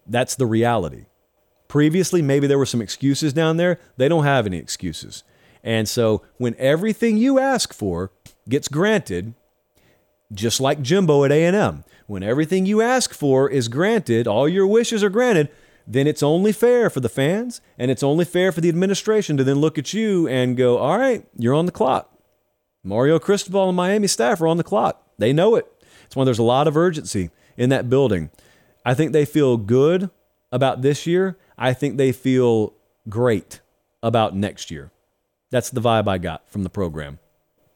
[0.06, 1.06] that's the reality.
[1.68, 3.80] Previously, maybe there were some excuses down there.
[3.98, 5.24] They don't have any excuses.
[5.64, 8.12] And so when everything you ask for
[8.48, 9.34] gets granted,
[10.34, 15.04] just like Jimbo at A&M, when everything you ask for is granted, all your wishes
[15.04, 15.50] are granted,
[15.88, 19.44] then it's only fair for the fans and it's only fair for the administration to
[19.44, 22.14] then look at you and go, all right, you're on the clock.
[22.84, 25.02] Mario Cristobal and Miami staff are on the clock.
[25.18, 25.66] They know it.
[26.06, 28.30] It's why there's a lot of urgency in that building.
[28.86, 30.10] I think they feel good
[30.52, 31.38] about this year.
[31.58, 32.74] I think they feel
[33.10, 33.62] great
[34.04, 34.92] about next year.
[35.52, 37.20] That's the vibe I got from the program.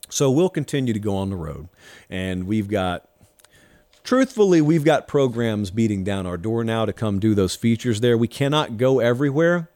[0.09, 1.69] So we'll continue to go on the road.
[2.09, 3.09] And we've got,
[4.03, 8.17] truthfully, we've got programs beating down our door now to come do those features there.
[8.17, 9.69] We cannot go everywhere,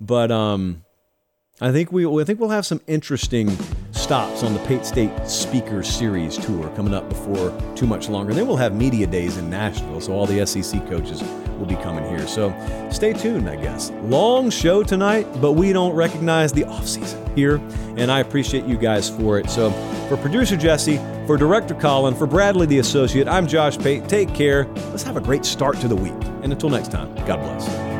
[0.00, 0.84] but um,
[1.60, 3.56] I think we I think we'll have some interesting
[4.10, 8.34] stops on the Pate State Speakers Series tour coming up before too much longer.
[8.34, 11.22] then we'll have media days in Nashville, so all the SEC coaches
[11.60, 12.26] will be coming here.
[12.26, 12.52] So
[12.90, 13.92] stay tuned, I guess.
[14.02, 17.60] Long show tonight, but we don't recognize the off season here,
[17.96, 19.48] and I appreciate you guys for it.
[19.48, 19.70] So
[20.08, 24.08] for producer Jesse, for director Colin, for Bradley the associate, I'm Josh Pate.
[24.08, 24.66] Take care.
[24.90, 26.20] Let's have a great start to the week.
[26.42, 27.99] And until next time, God bless.